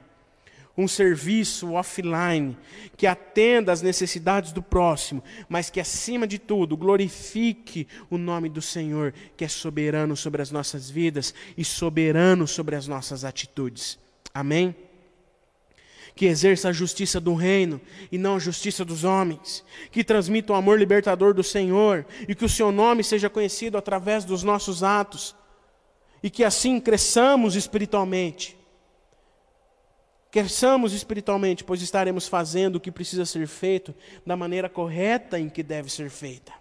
um 0.77 0.89
serviço 0.89 1.71
offline 1.71 2.57
que 2.97 3.07
atenda 3.07 3.71
às 3.71 3.81
necessidades 3.81 4.51
do 4.51 4.61
próximo, 4.61 5.23
mas 5.47 5.69
que 5.69 5.79
acima 5.79 6.27
de 6.27 6.37
tudo 6.37 6.75
glorifique 6.75 7.87
o 8.09 8.17
nome 8.17 8.49
do 8.49 8.61
Senhor, 8.61 9.13
que 9.37 9.45
é 9.45 9.47
soberano 9.47 10.17
sobre 10.17 10.41
as 10.41 10.51
nossas 10.51 10.89
vidas 10.89 11.33
e 11.57 11.63
soberano 11.63 12.45
sobre 12.45 12.75
as 12.75 12.87
nossas 12.87 13.23
atitudes. 13.23 13.97
Amém? 14.33 14.75
Que 16.15 16.25
exerça 16.25 16.69
a 16.69 16.73
justiça 16.73 17.19
do 17.19 17.33
reino 17.33 17.81
e 18.09 18.17
não 18.17 18.37
a 18.37 18.39
justiça 18.39 18.85
dos 18.85 19.03
homens, 19.03 19.63
que 19.91 20.03
transmita 20.03 20.53
o 20.53 20.55
amor 20.55 20.79
libertador 20.79 21.33
do 21.33 21.43
Senhor 21.43 22.05
e 22.27 22.33
que 22.33 22.45
o 22.45 22.49
seu 22.49 22.71
nome 22.71 23.03
seja 23.03 23.29
conhecido 23.29 23.77
através 23.77 24.23
dos 24.23 24.41
nossos 24.41 24.81
atos 24.81 25.35
e 26.23 26.29
que 26.29 26.43
assim 26.43 26.79
cresçamos 26.79 27.55
espiritualmente. 27.55 28.57
Cresçamos 30.31 30.93
espiritualmente, 30.93 31.63
pois 31.63 31.81
estaremos 31.81 32.27
fazendo 32.27 32.77
o 32.77 32.79
que 32.79 32.91
precisa 32.91 33.25
ser 33.25 33.45
feito 33.47 33.93
da 34.25 34.35
maneira 34.35 34.69
correta 34.69 35.39
em 35.39 35.49
que 35.49 35.61
deve 35.61 35.89
ser 35.89 36.09
feita. 36.09 36.51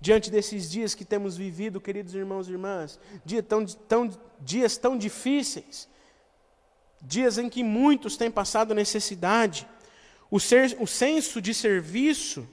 Diante 0.00 0.30
desses 0.30 0.70
dias 0.70 0.94
que 0.94 1.04
temos 1.04 1.36
vivido, 1.36 1.80
queridos 1.80 2.14
irmãos 2.14 2.48
e 2.48 2.52
irmãs, 2.52 2.98
dia 3.24 3.42
tão, 3.42 3.64
tão, 3.64 4.10
dias 4.40 4.76
tão 4.76 4.96
difíceis, 4.96 5.88
dias 7.06 7.38
em 7.38 7.48
que 7.48 7.62
muitos 7.62 8.16
têm 8.16 8.30
passado 8.30 8.74
necessidade, 8.74 9.66
o, 10.30 10.40
ser, 10.40 10.76
o 10.80 10.86
senso 10.86 11.40
de 11.40 11.54
serviço, 11.54 12.46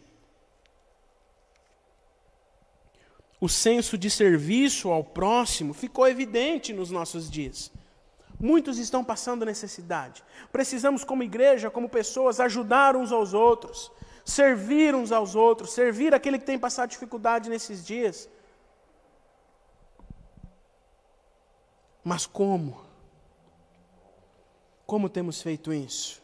o 3.42 3.50
senso 3.50 3.98
de 3.98 4.10
serviço 4.10 4.89
ao 4.92 5.04
próximo 5.04 5.74
ficou 5.74 6.08
evidente 6.08 6.72
nos 6.72 6.92
nossos 6.92 7.30
dias. 7.30 7.72
Muitos 8.39 8.78
estão 8.78 9.04
passando 9.04 9.46
necessidade. 9.46 10.24
Precisamos, 10.52 11.04
como 11.04 11.24
igreja, 11.24 11.70
como 11.70 11.89
pessoas, 11.89 12.39
ajudar 12.39 12.96
uns 12.96 13.12
aos 13.12 13.34
outros, 13.34 13.92
servir 14.24 14.94
uns 14.94 15.12
aos 15.12 15.36
outros, 15.36 15.74
servir 15.74 16.13
aquele 16.13 16.38
que 16.38 16.46
tem 16.46 16.60
passado 16.60 16.89
dificuldade 16.89 17.50
nesses 17.50 17.86
dias. 17.86 18.30
Mas 22.04 22.26
como? 22.26 22.83
Como 24.86 25.10
temos 25.10 25.41
feito 25.41 25.74
isso? 25.74 26.22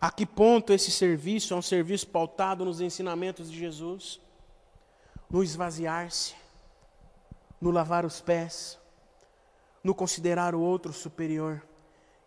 A 0.00 0.10
que 0.10 0.26
ponto 0.26 0.72
esse 0.72 0.90
serviço 0.90 1.54
é 1.54 1.56
um 1.56 1.62
serviço 1.62 2.06
pautado 2.06 2.64
nos 2.64 2.80
ensinamentos 2.80 3.50
de 3.50 3.58
Jesus? 3.58 4.20
No 5.30 5.42
esvaziar-se, 5.42 6.34
no 7.60 7.70
lavar 7.70 8.04
os 8.04 8.20
pés, 8.20 8.78
no 9.82 9.94
considerar 9.94 10.54
o 10.54 10.60
outro 10.60 10.92
superior, 10.92 11.62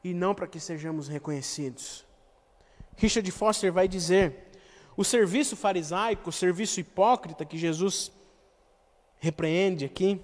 e 0.03 0.13
não 0.13 0.33
para 0.33 0.47
que 0.47 0.59
sejamos 0.59 1.07
reconhecidos. 1.07 2.05
Richard 2.95 3.29
Foster 3.31 3.71
vai 3.71 3.87
dizer: 3.87 4.51
o 4.95 5.03
serviço 5.03 5.55
farisaico, 5.55 6.29
o 6.29 6.33
serviço 6.33 6.79
hipócrita 6.79 7.45
que 7.45 7.57
Jesus 7.57 8.11
repreende 9.19 9.85
aqui, 9.85 10.19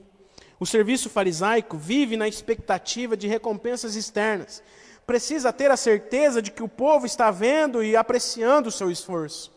o 0.59 0.65
serviço 0.65 1.09
farisaico 1.09 1.77
vive 1.77 2.17
na 2.17 2.27
expectativa 2.27 3.15
de 3.17 3.27
recompensas 3.27 3.95
externas, 3.95 4.63
precisa 5.05 5.51
ter 5.51 5.69
a 5.69 5.77
certeza 5.77 6.41
de 6.41 6.51
que 6.51 6.63
o 6.63 6.67
povo 6.67 7.05
está 7.05 7.29
vendo 7.29 7.83
e 7.83 7.95
apreciando 7.95 8.69
o 8.69 8.71
seu 8.71 8.89
esforço. 8.89 9.51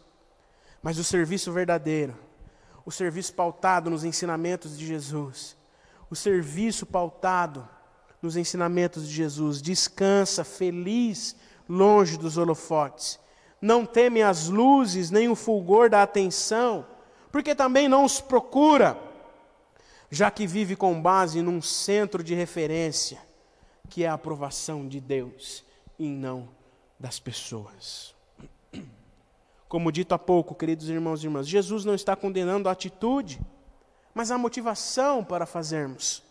Mas 0.83 0.99
o 0.99 1.05
serviço 1.05 1.53
verdadeiro, 1.53 2.17
o 2.85 2.91
serviço 2.91 3.35
pautado 3.35 3.91
nos 3.91 4.05
ensinamentos 4.05 4.79
de 4.79 4.87
Jesus, 4.87 5.57
o 6.11 6.17
serviço 6.17 6.87
pautado 6.87 7.69
nos 8.21 8.37
ensinamentos 8.37 9.09
de 9.09 9.15
Jesus, 9.15 9.61
descansa 9.61 10.45
feliz 10.45 11.37
longe 11.69 12.17
dos 12.17 12.37
holofotes, 12.37 13.19
não 13.61 13.85
teme 13.85 14.23
as 14.23 14.49
luzes 14.49 15.11
nem 15.11 15.29
o 15.29 15.35
fulgor 15.35 15.91
da 15.91 16.03
atenção, 16.03 16.87
porque 17.33 17.55
também 17.55 17.89
não 17.89 18.05
os 18.05 18.21
procura, 18.21 18.97
já 20.11 20.31
que 20.31 20.47
vive 20.47 20.77
com 20.77 21.01
base 21.01 21.43
num 21.43 21.61
centro 21.61 22.23
de 22.23 22.35
referência 22.35 23.26
que 23.87 24.05
é 24.05 24.09
a 24.09 24.15
aprovação 24.15 24.87
de 24.87 25.01
Deus 25.01 25.65
e 25.99 26.09
não 26.09 26.49
das 26.99 27.19
pessoas. 27.19 28.15
Como 29.69 29.91
dito 29.91 30.15
há 30.15 30.19
pouco, 30.19 30.55
queridos 30.55 30.89
irmãos 30.89 31.23
e 31.23 31.27
irmãs, 31.27 31.49
Jesus 31.49 31.85
não 31.85 31.95
está 31.95 32.15
condenando 32.15 32.69
a 32.69 32.73
atitude, 32.73 33.41
mas 34.15 34.31
a 34.31 34.39
motivação 34.39 35.25
para 35.25 35.45
fazermos. 35.45 36.23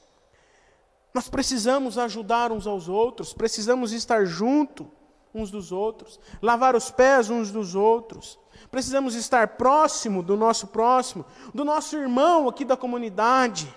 Nós 1.13 1.29
precisamos 1.29 1.97
ajudar 1.97 2.51
uns 2.51 2.65
aos 2.67 2.89
outros, 2.89 3.33
precisamos 3.33 3.91
estar 3.91 4.25
junto 4.25 4.89
uns 5.33 5.51
dos 5.51 5.71
outros, 5.71 6.19
lavar 6.41 6.75
os 6.75 6.89
pés 6.89 7.29
uns 7.29 7.51
dos 7.51 7.75
outros. 7.75 8.39
Precisamos 8.71 9.15
estar 9.15 9.49
próximo 9.49 10.23
do 10.23 10.37
nosso 10.37 10.67
próximo, 10.67 11.25
do 11.53 11.65
nosso 11.65 11.95
irmão 11.97 12.47
aqui 12.47 12.63
da 12.63 12.77
comunidade. 12.77 13.73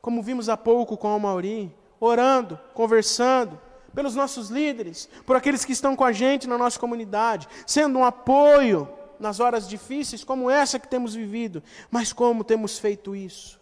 Como 0.00 0.22
vimos 0.22 0.48
há 0.48 0.56
pouco 0.56 0.96
com 0.96 1.14
o 1.14 1.20
Mauri, 1.20 1.74
orando, 2.00 2.58
conversando, 2.74 3.60
pelos 3.94 4.14
nossos 4.14 4.50
líderes, 4.50 5.08
por 5.24 5.36
aqueles 5.36 5.64
que 5.64 5.72
estão 5.72 5.96
com 5.96 6.04
a 6.04 6.12
gente 6.12 6.46
na 6.46 6.58
nossa 6.58 6.78
comunidade, 6.78 7.48
sendo 7.66 7.98
um 7.98 8.04
apoio 8.04 8.88
nas 9.18 9.40
horas 9.40 9.66
difíceis 9.66 10.22
como 10.22 10.50
essa 10.50 10.78
que 10.78 10.86
temos 10.86 11.14
vivido. 11.14 11.62
Mas 11.90 12.12
como 12.12 12.44
temos 12.44 12.78
feito 12.78 13.16
isso? 13.16 13.58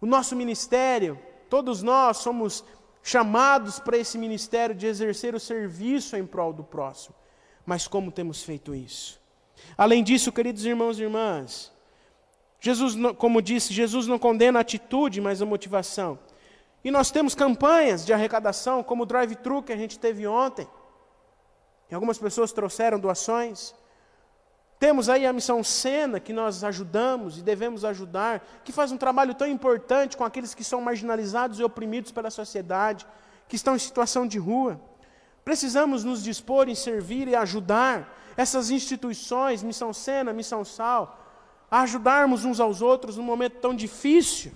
O 0.00 0.06
nosso 0.06 0.36
ministério, 0.36 1.18
todos 1.48 1.82
nós 1.82 2.18
somos 2.18 2.62
chamados 3.02 3.80
para 3.80 3.96
esse 3.96 4.18
ministério 4.18 4.74
de 4.74 4.86
exercer 4.86 5.34
o 5.34 5.40
serviço 5.40 6.14
em 6.14 6.26
prol 6.26 6.52
do 6.52 6.62
próximo. 6.62 7.14
Mas 7.64 7.88
como 7.88 8.12
temos 8.12 8.42
feito 8.42 8.74
isso? 8.74 9.18
Além 9.76 10.04
disso, 10.04 10.30
queridos 10.30 10.64
irmãos 10.64 10.98
e 10.98 11.02
irmãs, 11.02 11.72
Jesus, 12.60 12.94
como 13.16 13.40
disse, 13.40 13.72
Jesus 13.72 14.06
não 14.06 14.18
condena 14.18 14.58
a 14.58 14.62
atitude, 14.62 15.20
mas 15.20 15.40
a 15.40 15.46
motivação. 15.46 16.18
E 16.82 16.90
nós 16.90 17.10
temos 17.10 17.34
campanhas 17.34 18.04
de 18.04 18.12
arrecadação, 18.12 18.82
como 18.82 19.02
o 19.02 19.06
drive-thru 19.06 19.62
que 19.62 19.72
a 19.72 19.76
gente 19.76 19.98
teve 19.98 20.26
ontem. 20.26 20.66
E 21.90 21.94
algumas 21.94 22.18
pessoas 22.18 22.52
trouxeram 22.52 22.98
doações. 22.98 23.74
Temos 24.78 25.08
aí 25.08 25.26
a 25.26 25.32
missão 25.32 25.62
Sena, 25.64 26.20
que 26.20 26.32
nós 26.32 26.62
ajudamos 26.62 27.38
e 27.38 27.42
devemos 27.42 27.84
ajudar, 27.84 28.46
que 28.64 28.70
faz 28.70 28.92
um 28.92 28.96
trabalho 28.96 29.34
tão 29.34 29.46
importante 29.48 30.16
com 30.16 30.24
aqueles 30.24 30.54
que 30.54 30.62
são 30.62 30.80
marginalizados 30.80 31.58
e 31.58 31.64
oprimidos 31.64 32.12
pela 32.12 32.30
sociedade, 32.30 33.06
que 33.48 33.56
estão 33.56 33.74
em 33.74 33.78
situação 33.78 34.26
de 34.26 34.38
rua. 34.38 34.80
Precisamos 35.44 36.04
nos 36.04 36.22
dispor 36.22 36.68
em 36.68 36.74
servir 36.74 37.26
e 37.26 37.34
ajudar 37.34 38.14
essas 38.36 38.70
instituições, 38.70 39.64
Missão 39.64 39.92
Sena, 39.92 40.32
Missão 40.32 40.64
Sal, 40.64 41.27
a 41.70 41.82
ajudarmos 41.82 42.44
uns 42.44 42.60
aos 42.60 42.80
outros 42.80 43.16
num 43.16 43.22
momento 43.22 43.58
tão 43.58 43.74
difícil. 43.74 44.52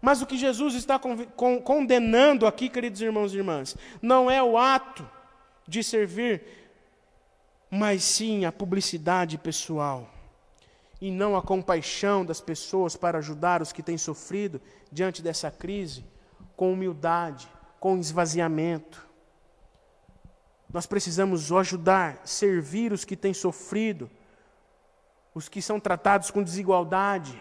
Mas 0.00 0.20
o 0.20 0.26
que 0.26 0.36
Jesus 0.36 0.74
está 0.74 0.98
condenando 1.64 2.46
aqui, 2.46 2.68
queridos 2.68 3.00
irmãos 3.00 3.32
e 3.32 3.36
irmãs, 3.36 3.76
não 4.00 4.30
é 4.30 4.42
o 4.42 4.58
ato 4.58 5.08
de 5.66 5.82
servir, 5.84 6.42
mas 7.70 8.02
sim 8.02 8.44
a 8.44 8.50
publicidade 8.50 9.38
pessoal. 9.38 10.10
E 11.00 11.10
não 11.10 11.36
a 11.36 11.42
compaixão 11.42 12.24
das 12.24 12.40
pessoas 12.40 12.96
para 12.96 13.18
ajudar 13.18 13.62
os 13.62 13.72
que 13.72 13.82
têm 13.82 13.96
sofrido 13.96 14.60
diante 14.90 15.22
dessa 15.22 15.50
crise, 15.50 16.04
com 16.56 16.72
humildade, 16.72 17.48
com 17.78 17.96
esvaziamento. 17.98 19.06
Nós 20.72 20.86
precisamos 20.86 21.52
ajudar, 21.52 22.20
servir 22.24 22.92
os 22.92 23.04
que 23.04 23.16
têm 23.16 23.34
sofrido 23.34 24.10
os 25.34 25.48
que 25.48 25.62
são 25.62 25.80
tratados 25.80 26.30
com 26.30 26.42
desigualdade, 26.42 27.40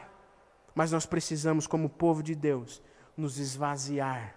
Mas 0.74 0.92
nós 0.92 1.06
precisamos, 1.06 1.68
como 1.68 1.90
povo 1.90 2.24
de 2.24 2.34
Deus, 2.34 2.82
nos 3.16 3.38
esvaziar 3.38 4.36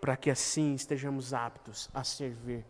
para 0.00 0.16
que 0.16 0.30
assim 0.30 0.74
estejamos 0.74 1.34
aptos 1.34 1.90
a 1.92 2.02
servir, 2.04 2.64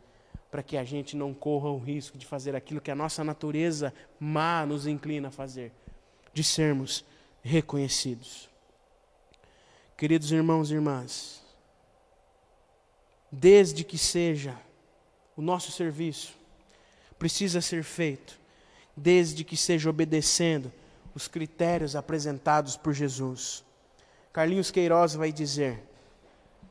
para 0.50 0.62
que 0.62 0.76
a 0.76 0.82
gente 0.82 1.16
não 1.16 1.32
corra 1.32 1.68
o 1.68 1.78
risco 1.78 2.18
de 2.18 2.26
fazer 2.26 2.56
aquilo 2.56 2.80
que 2.80 2.90
a 2.90 2.94
nossa 2.94 3.22
natureza 3.22 3.94
má 4.18 4.66
nos 4.66 4.86
inclina 4.86 5.28
a 5.28 5.30
fazer, 5.30 5.72
de 6.32 6.42
sermos 6.42 7.04
reconhecidos. 7.42 8.48
Queridos 9.96 10.32
irmãos 10.32 10.70
e 10.70 10.74
irmãs, 10.74 11.44
desde 13.30 13.84
que 13.84 13.98
seja 13.98 14.58
o 15.36 15.42
nosso 15.42 15.70
serviço, 15.70 16.34
precisa 17.18 17.60
ser 17.60 17.84
feito, 17.84 18.39
desde 18.96 19.44
que 19.44 19.56
seja 19.56 19.90
obedecendo 19.90 20.72
os 21.14 21.28
critérios 21.28 21.96
apresentados 21.96 22.76
por 22.76 22.92
Jesus. 22.92 23.64
Carlinhos 24.32 24.70
Queiroz 24.70 25.14
vai 25.14 25.32
dizer 25.32 25.82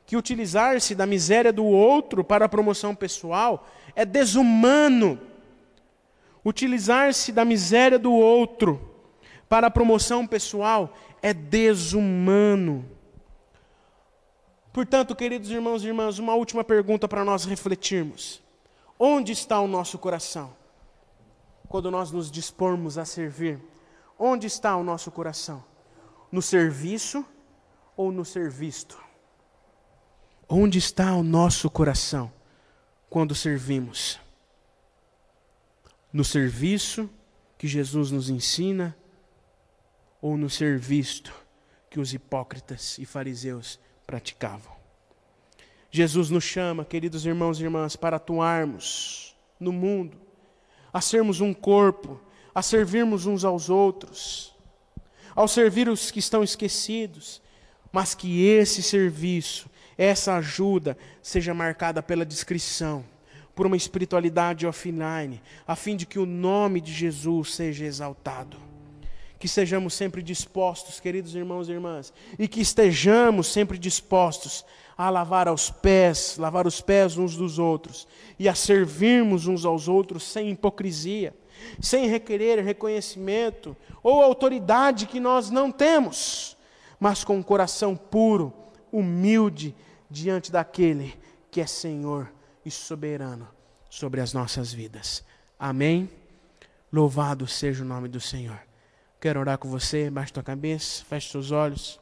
que 0.05 0.17
utilizar-se 0.17 0.95
da 0.95 1.05
miséria 1.05 1.53
do 1.53 1.65
outro 1.65 2.23
para 2.23 2.45
a 2.45 2.49
promoção 2.49 2.95
pessoal 2.95 3.67
é 3.95 4.05
desumano. 4.05 5.19
Utilizar-se 6.43 7.32
da 7.32 7.45
miséria 7.45 7.99
do 7.99 8.12
outro 8.12 8.89
para 9.47 9.67
a 9.67 9.71
promoção 9.71 10.25
pessoal 10.25 10.95
é 11.21 11.34
desumano. 11.34 12.86
Portanto, 14.71 15.15
queridos 15.15 15.51
irmãos 15.51 15.84
e 15.84 15.88
irmãs, 15.88 16.19
uma 16.19 16.36
última 16.36 16.63
pergunta 16.63 17.08
para 17.08 17.25
nós 17.25 17.45
refletirmos: 17.45 18.41
onde 18.97 19.32
está 19.32 19.60
o 19.60 19.67
nosso 19.67 19.97
coração? 19.97 20.59
Quando 21.69 21.91
nós 21.91 22.12
nos 22.12 22.32
dispormos 22.32 22.97
a 22.97 23.05
servir, 23.05 23.62
onde 24.17 24.47
está 24.47 24.75
o 24.75 24.84
nosso 24.84 25.12
coração? 25.12 25.63
No 26.32 26.41
serviço 26.41 27.23
ou 27.95 28.12
no 28.12 28.25
ser 28.25 28.49
visto? 28.49 28.97
Onde 30.49 30.79
está 30.79 31.13
o 31.13 31.21
nosso 31.21 31.69
coração 31.69 32.32
quando 33.08 33.36
servimos? 33.36 34.19
No 36.12 36.25
serviço 36.25 37.08
que 37.55 37.67
Jesus 37.67 38.10
nos 38.10 38.32
ensina 38.32 38.97
ou 40.19 40.36
no 40.36 40.49
ser 40.49 40.79
visto 40.79 41.32
que 41.88 41.99
os 41.99 42.15
hipócritas 42.15 42.97
e 42.97 43.05
fariseus 43.05 43.79
praticavam. 44.08 44.73
Jesus 45.91 46.32
nos 46.32 46.43
chama, 46.43 46.84
queridos 46.84 47.25
irmãos 47.25 47.60
e 47.60 47.63
irmãs, 47.63 47.95
para 47.95 48.17
atuarmos 48.17 49.36
no 49.60 49.71
mundo, 49.71 50.19
a 50.93 51.02
sermos 51.02 51.41
um 51.41 51.54
corpo, 51.54 52.19
a 52.54 52.62
servirmos 52.62 53.25
uns 53.25 53.43
aos 53.43 53.69
outros, 53.69 54.56
ao 55.36 55.47
servir 55.47 55.88
os 55.89 56.12
que 56.12 56.19
estão 56.19 56.43
esquecidos, 56.43 57.41
mas 57.91 58.13
que 58.13 58.45
esse 58.45 58.84
serviço, 58.84 59.69
essa 59.97 60.36
ajuda, 60.36 60.97
seja 61.21 61.54
marcada 61.54 62.02
pela 62.02 62.25
discrição, 62.25 63.04
por 63.56 63.65
uma 63.65 63.78
espiritualidade 63.78 64.65
offline, 64.65 65.41
a 65.67 65.75
fim 65.75 65.95
de 65.95 66.06
que 66.06 66.19
o 66.19 66.25
nome 66.25 66.80
de 66.80 66.93
Jesus 66.93 67.56
seja 67.56 67.86
exaltado 67.86 68.68
que 69.39 69.47
sejamos 69.47 69.93
sempre 69.93 70.21
dispostos, 70.21 70.99
queridos 70.99 71.34
irmãos 71.34 71.69
e 71.69 71.71
irmãs, 71.71 72.13
e 72.38 72.47
que 72.47 72.60
estejamos 72.60 73.47
sempre 73.47 73.78
dispostos 73.78 74.65
a 74.97 75.10
lavar 75.10 75.47
aos 75.47 75.71
pés, 75.71 76.36
lavar 76.38 76.67
os 76.67 76.82
pés 76.82 77.17
uns 77.17 77.38
dos 77.38 77.58
outros 77.58 78.06
e 78.38 78.49
a 78.49 78.54
servirmos 78.54 79.47
uns 79.47 79.63
aos 79.63 79.88
outros 79.88 80.23
sem 80.23 80.49
hipocrisia, 80.49 81.34
sem 81.80 82.08
requerer 82.08 82.62
reconhecimento 82.62 83.75
ou 84.04 84.21
autoridade 84.21 85.06
que 85.06 85.21
nós 85.21 85.49
não 85.49 85.71
temos, 85.71 86.58
mas 86.99 87.23
com 87.23 87.38
um 87.38 87.43
coração 87.43 87.95
puro, 87.95 88.54
humilde 88.91 89.73
diante 90.10 90.52
daquele 90.52 91.17
que 91.49 91.62
é 91.62 91.65
Senhor 91.65 92.30
e 92.65 92.69
soberano 92.69 93.47
sobre 93.89 94.19
as 94.19 94.34
nossas 94.34 94.73
vidas. 94.73 95.23
Amém. 95.58 96.10
Louvado 96.91 97.47
seja 97.47 97.84
o 97.84 97.88
nome 97.88 98.10
do 98.10 98.19
Senhor. 98.19 98.68
Quero 99.19 99.39
orar 99.41 99.58
com 99.58 99.69
você, 99.69 100.10
baixe 100.10 100.32
tua 100.32 100.43
cabeça, 100.43 101.03
feche 101.03 101.29
seus 101.29 101.51
olhos. 101.51 101.99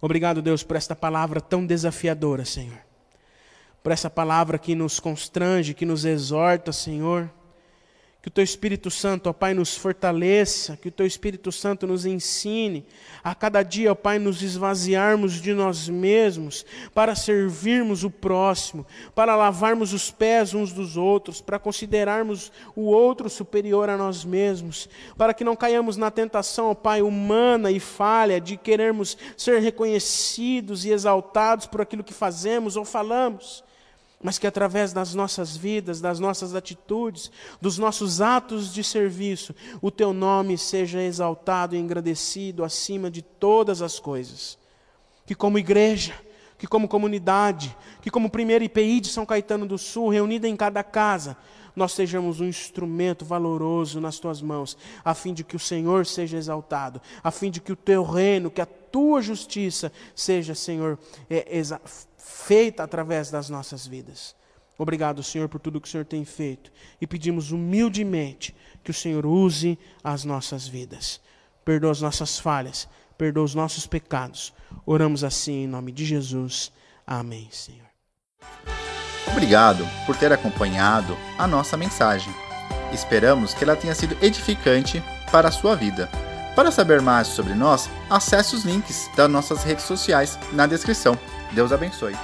Obrigado, 0.00 0.40
Deus, 0.40 0.62
por 0.62 0.76
esta 0.76 0.96
palavra 0.96 1.40
tão 1.40 1.66
desafiadora, 1.66 2.44
Senhor. 2.44 2.78
Por 3.82 3.92
essa 3.92 4.08
palavra 4.08 4.58
que 4.58 4.74
nos 4.74 4.98
constrange, 4.98 5.74
que 5.74 5.84
nos 5.84 6.04
exorta, 6.04 6.72
Senhor. 6.72 7.30
Que 8.26 8.28
o 8.28 8.32
Teu 8.32 8.42
Espírito 8.42 8.90
Santo, 8.90 9.30
ó 9.30 9.32
Pai, 9.32 9.54
nos 9.54 9.76
fortaleça, 9.76 10.76
que 10.76 10.88
o 10.88 10.90
Teu 10.90 11.06
Espírito 11.06 11.52
Santo 11.52 11.86
nos 11.86 12.04
ensine 12.04 12.84
a 13.22 13.36
cada 13.36 13.62
dia, 13.62 13.92
ó 13.92 13.94
Pai, 13.94 14.18
nos 14.18 14.42
esvaziarmos 14.42 15.34
de 15.34 15.54
nós 15.54 15.88
mesmos 15.88 16.66
para 16.92 17.14
servirmos 17.14 18.02
o 18.02 18.10
próximo, 18.10 18.84
para 19.14 19.36
lavarmos 19.36 19.92
os 19.92 20.10
pés 20.10 20.54
uns 20.54 20.72
dos 20.72 20.96
outros, 20.96 21.40
para 21.40 21.56
considerarmos 21.56 22.50
o 22.74 22.86
outro 22.86 23.30
superior 23.30 23.88
a 23.88 23.96
nós 23.96 24.24
mesmos, 24.24 24.88
para 25.16 25.32
que 25.32 25.44
não 25.44 25.54
caiamos 25.54 25.96
na 25.96 26.10
tentação, 26.10 26.70
ó 26.70 26.74
Pai, 26.74 27.02
humana 27.02 27.70
e 27.70 27.78
falha 27.78 28.40
de 28.40 28.56
querermos 28.56 29.16
ser 29.36 29.60
reconhecidos 29.60 30.84
e 30.84 30.90
exaltados 30.90 31.66
por 31.68 31.80
aquilo 31.80 32.02
que 32.02 32.12
fazemos 32.12 32.76
ou 32.76 32.84
falamos 32.84 33.64
mas 34.26 34.40
que 34.40 34.46
através 34.48 34.92
das 34.92 35.14
nossas 35.14 35.56
vidas, 35.56 36.00
das 36.00 36.18
nossas 36.18 36.52
atitudes, 36.52 37.30
dos 37.60 37.78
nossos 37.78 38.20
atos 38.20 38.74
de 38.74 38.82
serviço, 38.82 39.54
o 39.80 39.88
teu 39.88 40.12
nome 40.12 40.58
seja 40.58 41.00
exaltado 41.00 41.76
e 41.76 41.78
engrandecido 41.78 42.64
acima 42.64 43.08
de 43.08 43.22
todas 43.22 43.82
as 43.82 44.00
coisas. 44.00 44.58
Que 45.24 45.32
como 45.32 45.60
igreja, 45.60 46.12
que 46.58 46.66
como 46.66 46.88
comunidade, 46.88 47.76
que 48.02 48.10
como 48.10 48.28
primeira 48.28 48.64
IPI 48.64 48.98
de 48.98 49.10
São 49.10 49.24
Caetano 49.24 49.64
do 49.64 49.78
Sul, 49.78 50.08
reunida 50.08 50.48
em 50.48 50.56
cada 50.56 50.82
casa, 50.82 51.36
nós 51.76 51.92
sejamos 51.92 52.40
um 52.40 52.46
instrumento 52.46 53.24
valoroso 53.24 54.00
nas 54.00 54.18
tuas 54.18 54.42
mãos, 54.42 54.76
a 55.04 55.14
fim 55.14 55.32
de 55.32 55.44
que 55.44 55.54
o 55.54 55.60
Senhor 55.60 56.04
seja 56.04 56.36
exaltado, 56.36 57.00
a 57.22 57.30
fim 57.30 57.48
de 57.48 57.60
que 57.60 57.70
o 57.70 57.76
teu 57.76 58.02
reino, 58.02 58.50
que 58.50 58.60
a 58.60 58.66
tua 58.66 59.22
justiça 59.22 59.92
seja, 60.16 60.52
Senhor, 60.52 60.98
é, 61.30 61.46
feita 62.26 62.82
através 62.82 63.30
das 63.30 63.48
nossas 63.48 63.86
vidas. 63.86 64.34
Obrigado, 64.76 65.22
Senhor, 65.22 65.48
por 65.48 65.60
tudo 65.60 65.80
que 65.80 65.88
o 65.88 65.90
Senhor 65.90 66.04
tem 66.04 66.24
feito. 66.24 66.70
E 67.00 67.06
pedimos 67.06 67.52
humildemente 67.52 68.54
que 68.82 68.90
o 68.90 68.94
Senhor 68.94 69.24
use 69.24 69.78
as 70.02 70.24
nossas 70.24 70.66
vidas. 70.66 71.20
Perdoa 71.64 71.92
as 71.92 72.00
nossas 72.00 72.38
falhas, 72.38 72.88
perdoa 73.16 73.44
os 73.44 73.54
nossos 73.54 73.86
pecados. 73.86 74.52
Oramos 74.84 75.24
assim 75.24 75.64
em 75.64 75.66
nome 75.66 75.92
de 75.92 76.04
Jesus. 76.04 76.72
Amém, 77.06 77.48
Senhor. 77.50 77.86
Obrigado 79.28 79.86
por 80.04 80.16
ter 80.16 80.32
acompanhado 80.32 81.16
a 81.38 81.46
nossa 81.46 81.76
mensagem. 81.76 82.32
Esperamos 82.92 83.54
que 83.54 83.64
ela 83.64 83.76
tenha 83.76 83.94
sido 83.94 84.16
edificante 84.22 85.02
para 85.30 85.48
a 85.48 85.52
sua 85.52 85.74
vida. 85.74 86.10
Para 86.54 86.70
saber 86.70 87.02
mais 87.02 87.28
sobre 87.28 87.54
nós, 87.54 87.88
acesse 88.10 88.54
os 88.54 88.64
links 88.64 89.10
das 89.16 89.30
nossas 89.30 89.62
redes 89.62 89.84
sociais 89.84 90.38
na 90.52 90.66
descrição. 90.66 91.18
Deus 91.52 91.72
abençoe. 91.72 92.14